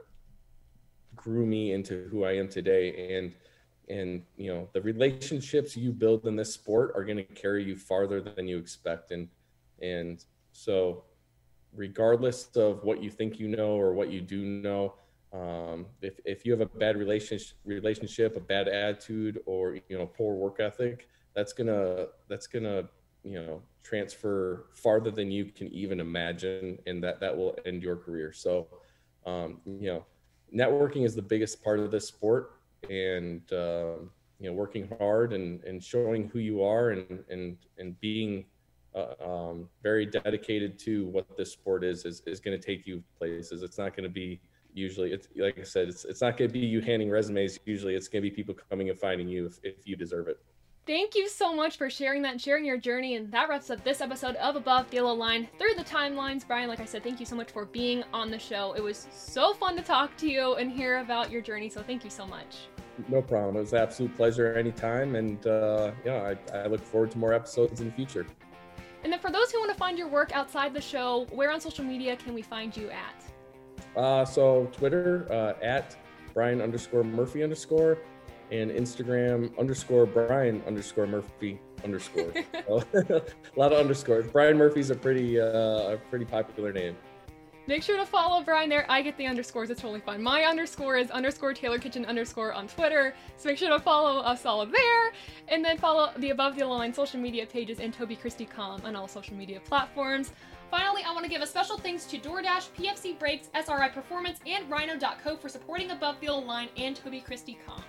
grew 1.14 1.44
me 1.44 1.72
into 1.72 2.08
who 2.10 2.24
i 2.24 2.32
am 2.32 2.48
today 2.48 3.16
and 3.16 3.34
and 3.88 4.22
you 4.36 4.52
know 4.52 4.68
the 4.72 4.80
relationships 4.80 5.76
you 5.76 5.92
build 5.92 6.26
in 6.26 6.36
this 6.36 6.52
sport 6.52 6.92
are 6.94 7.04
going 7.04 7.16
to 7.16 7.24
carry 7.24 7.64
you 7.64 7.76
farther 7.76 8.20
than 8.20 8.46
you 8.48 8.58
expect. 8.58 9.10
And 9.10 9.28
and 9.82 10.24
so 10.52 11.04
regardless 11.74 12.48
of 12.56 12.84
what 12.84 13.02
you 13.02 13.10
think 13.10 13.38
you 13.38 13.48
know 13.48 13.72
or 13.72 13.92
what 13.92 14.10
you 14.10 14.20
do 14.20 14.44
know 14.44 14.94
um, 15.32 15.86
if, 16.00 16.20
if 16.24 16.46
you 16.46 16.52
have 16.52 16.60
a 16.60 16.66
bad 16.66 16.96
relationship 16.96 17.56
relationship 17.64 18.36
a 18.36 18.40
bad 18.40 18.68
attitude 18.68 19.40
or 19.46 19.74
you 19.74 19.98
know 19.98 20.06
poor 20.06 20.36
work 20.36 20.60
ethic 20.60 21.08
that's 21.34 21.52
gonna 21.52 22.06
that's 22.28 22.46
gonna 22.46 22.84
you 23.24 23.40
know 23.40 23.60
transfer 23.82 24.66
farther 24.72 25.10
than 25.10 25.30
you 25.30 25.46
can 25.46 25.68
even 25.68 26.00
imagine 26.00 26.78
and 26.86 27.02
that 27.02 27.20
that 27.20 27.36
will 27.36 27.56
end 27.66 27.82
your 27.82 27.96
career. 27.96 28.32
So 28.32 28.68
um, 29.26 29.60
you 29.66 29.88
know 29.88 30.04
networking 30.54 31.04
is 31.04 31.14
the 31.14 31.22
biggest 31.22 31.62
part 31.62 31.80
of 31.80 31.90
this 31.90 32.06
sport 32.06 32.52
and 32.90 33.52
uh, 33.52 33.96
you 34.40 34.50
know 34.50 34.52
working 34.52 34.88
hard 34.98 35.32
and, 35.32 35.62
and 35.64 35.82
showing 35.82 36.28
who 36.28 36.38
you 36.38 36.62
are 36.62 36.90
and 36.90 37.24
and 37.30 37.56
and 37.78 37.98
being 38.00 38.44
uh, 38.94 39.14
um, 39.24 39.68
very 39.82 40.06
dedicated 40.06 40.78
to 40.78 41.06
what 41.06 41.36
this 41.36 41.52
sport 41.52 41.84
is 41.84 42.04
is, 42.04 42.22
is 42.26 42.40
going 42.40 42.58
to 42.58 42.64
take 42.64 42.86
you 42.86 43.02
places. 43.18 43.62
It's 43.62 43.78
not 43.78 43.96
going 43.96 44.04
to 44.04 44.12
be 44.12 44.40
usually 44.76 45.12
it's 45.12 45.28
like 45.36 45.56
i 45.56 45.62
said 45.62 45.86
it's, 45.88 46.04
it's 46.04 46.20
not 46.20 46.36
going 46.36 46.48
to 46.48 46.52
be 46.52 46.60
you 46.60 46.80
handing 46.80 47.10
resumes. 47.10 47.58
Usually 47.64 47.94
it's 47.94 48.08
going 48.08 48.22
to 48.22 48.28
be 48.28 48.34
people 48.34 48.54
coming 48.70 48.90
and 48.90 48.98
finding 48.98 49.28
you 49.28 49.46
if, 49.46 49.58
if 49.62 49.86
you 49.86 49.96
deserve 49.96 50.28
it 50.28 50.38
Thank 50.86 51.14
you 51.14 51.30
so 51.30 51.54
much 51.54 51.78
for 51.78 51.88
sharing 51.88 52.20
that 52.22 52.32
and 52.32 52.40
sharing 52.40 52.62
your 52.62 52.76
journey. 52.76 53.16
And 53.16 53.32
that 53.32 53.48
wraps 53.48 53.70
up 53.70 53.82
this 53.84 54.02
episode 54.02 54.36
of 54.36 54.54
Above 54.54 54.90
the 54.90 54.96
Yellow 54.96 55.14
Line 55.14 55.48
through 55.58 55.72
the 55.78 55.82
timelines. 55.82 56.46
Brian, 56.46 56.68
like 56.68 56.80
I 56.80 56.84
said, 56.84 57.02
thank 57.02 57.18
you 57.18 57.24
so 57.24 57.34
much 57.34 57.50
for 57.50 57.64
being 57.64 58.04
on 58.12 58.30
the 58.30 58.38
show. 58.38 58.74
It 58.74 58.82
was 58.82 59.08
so 59.10 59.54
fun 59.54 59.76
to 59.76 59.82
talk 59.82 60.14
to 60.18 60.28
you 60.28 60.56
and 60.56 60.70
hear 60.70 60.98
about 60.98 61.30
your 61.30 61.40
journey. 61.40 61.70
So 61.70 61.82
thank 61.82 62.04
you 62.04 62.10
so 62.10 62.26
much. 62.26 62.68
No 63.08 63.22
problem. 63.22 63.56
It 63.56 63.60
was 63.60 63.72
an 63.72 63.78
absolute 63.78 64.14
pleasure 64.14 64.52
anytime. 64.56 65.16
And 65.16 65.46
uh, 65.46 65.92
yeah, 66.04 66.34
I, 66.52 66.58
I 66.58 66.66
look 66.66 66.84
forward 66.84 67.10
to 67.12 67.18
more 67.18 67.32
episodes 67.32 67.80
in 67.80 67.86
the 67.86 67.92
future. 67.94 68.26
And 69.04 69.10
then 69.10 69.20
for 69.20 69.30
those 69.30 69.50
who 69.50 69.60
want 69.60 69.72
to 69.72 69.78
find 69.78 69.96
your 69.96 70.08
work 70.08 70.36
outside 70.36 70.74
the 70.74 70.82
show, 70.82 71.26
where 71.30 71.50
on 71.50 71.62
social 71.62 71.84
media 71.84 72.14
can 72.14 72.34
we 72.34 72.42
find 72.42 72.76
you 72.76 72.90
at? 72.90 73.24
Uh, 73.96 74.26
so 74.26 74.68
Twitter 74.70 75.26
uh, 75.32 75.64
at 75.64 75.96
Brian 76.34 76.60
underscore 76.60 77.04
Murphy 77.04 77.42
underscore 77.42 78.00
and 78.60 78.70
Instagram 78.70 79.56
underscore 79.58 80.06
Brian 80.06 80.62
underscore 80.66 81.06
Murphy 81.06 81.58
underscore. 81.82 82.32
a 82.54 83.22
lot 83.56 83.72
of 83.72 83.78
underscores. 83.78 84.26
Brian 84.28 84.56
Murphy's 84.56 84.90
a 84.90 84.94
pretty 84.94 85.40
uh, 85.40 85.94
a 85.94 85.98
pretty 86.10 86.24
popular 86.24 86.72
name. 86.72 86.96
Make 87.66 87.82
sure 87.82 87.96
to 87.96 88.04
follow 88.04 88.42
Brian 88.42 88.68
there. 88.68 88.84
I 88.90 89.00
get 89.00 89.16
the 89.16 89.26
underscores. 89.26 89.70
It's 89.70 89.80
totally 89.80 90.00
fun. 90.00 90.22
My 90.22 90.42
underscore 90.42 90.98
is 90.98 91.10
underscore 91.10 91.54
Taylor 91.54 91.78
Kitchen 91.78 92.04
underscore 92.04 92.52
on 92.52 92.68
Twitter. 92.68 93.14
So 93.38 93.48
make 93.48 93.56
sure 93.56 93.70
to 93.70 93.78
follow 93.78 94.20
us 94.20 94.44
all 94.44 94.66
there. 94.66 95.12
And 95.48 95.64
then 95.64 95.78
follow 95.78 96.10
the 96.18 96.28
Above 96.28 96.56
the 96.56 96.66
Line 96.66 96.92
social 96.92 97.18
media 97.18 97.46
pages 97.46 97.80
and 97.80 97.92
Toby 97.92 98.16
Christie 98.16 98.44
Com 98.44 98.82
on 98.84 98.94
all 98.94 99.08
social 99.08 99.34
media 99.34 99.60
platforms. 99.60 100.32
Finally, 100.70 101.04
I 101.04 101.12
want 101.12 101.24
to 101.24 101.30
give 101.30 101.40
a 101.40 101.46
special 101.46 101.78
thanks 101.78 102.04
to 102.06 102.18
DoorDash, 102.18 102.68
PFC 102.76 103.18
Brakes, 103.18 103.48
SRI 103.54 103.88
Performance, 103.88 104.40
and 104.46 104.68
Ryno.co 104.70 105.36
for 105.36 105.48
supporting 105.48 105.90
Above 105.90 106.16
the 106.20 106.30
Line 106.32 106.68
and 106.76 106.94
Toby 106.94 107.20
Christie 107.20 107.56
Com. 107.66 107.82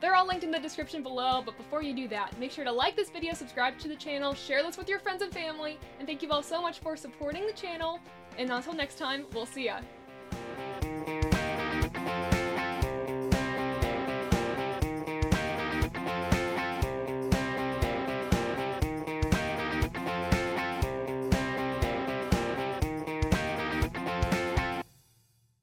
They're 0.00 0.14
all 0.14 0.26
linked 0.26 0.44
in 0.44 0.52
the 0.52 0.60
description 0.60 1.02
below, 1.02 1.42
but 1.44 1.56
before 1.56 1.82
you 1.82 1.92
do 1.92 2.06
that, 2.08 2.38
make 2.38 2.52
sure 2.52 2.64
to 2.64 2.70
like 2.70 2.94
this 2.94 3.10
video, 3.10 3.34
subscribe 3.34 3.78
to 3.80 3.88
the 3.88 3.96
channel, 3.96 4.32
share 4.32 4.62
this 4.62 4.78
with 4.78 4.88
your 4.88 5.00
friends 5.00 5.22
and 5.22 5.32
family, 5.32 5.76
and 5.98 6.06
thank 6.06 6.22
you 6.22 6.30
all 6.30 6.42
so 6.42 6.62
much 6.62 6.78
for 6.78 6.96
supporting 6.96 7.46
the 7.46 7.52
channel, 7.52 7.98
and 8.38 8.48
until 8.50 8.74
next 8.74 8.96
time, 8.96 9.26
we'll 9.32 9.46
see 9.46 9.64
ya. 9.64 9.80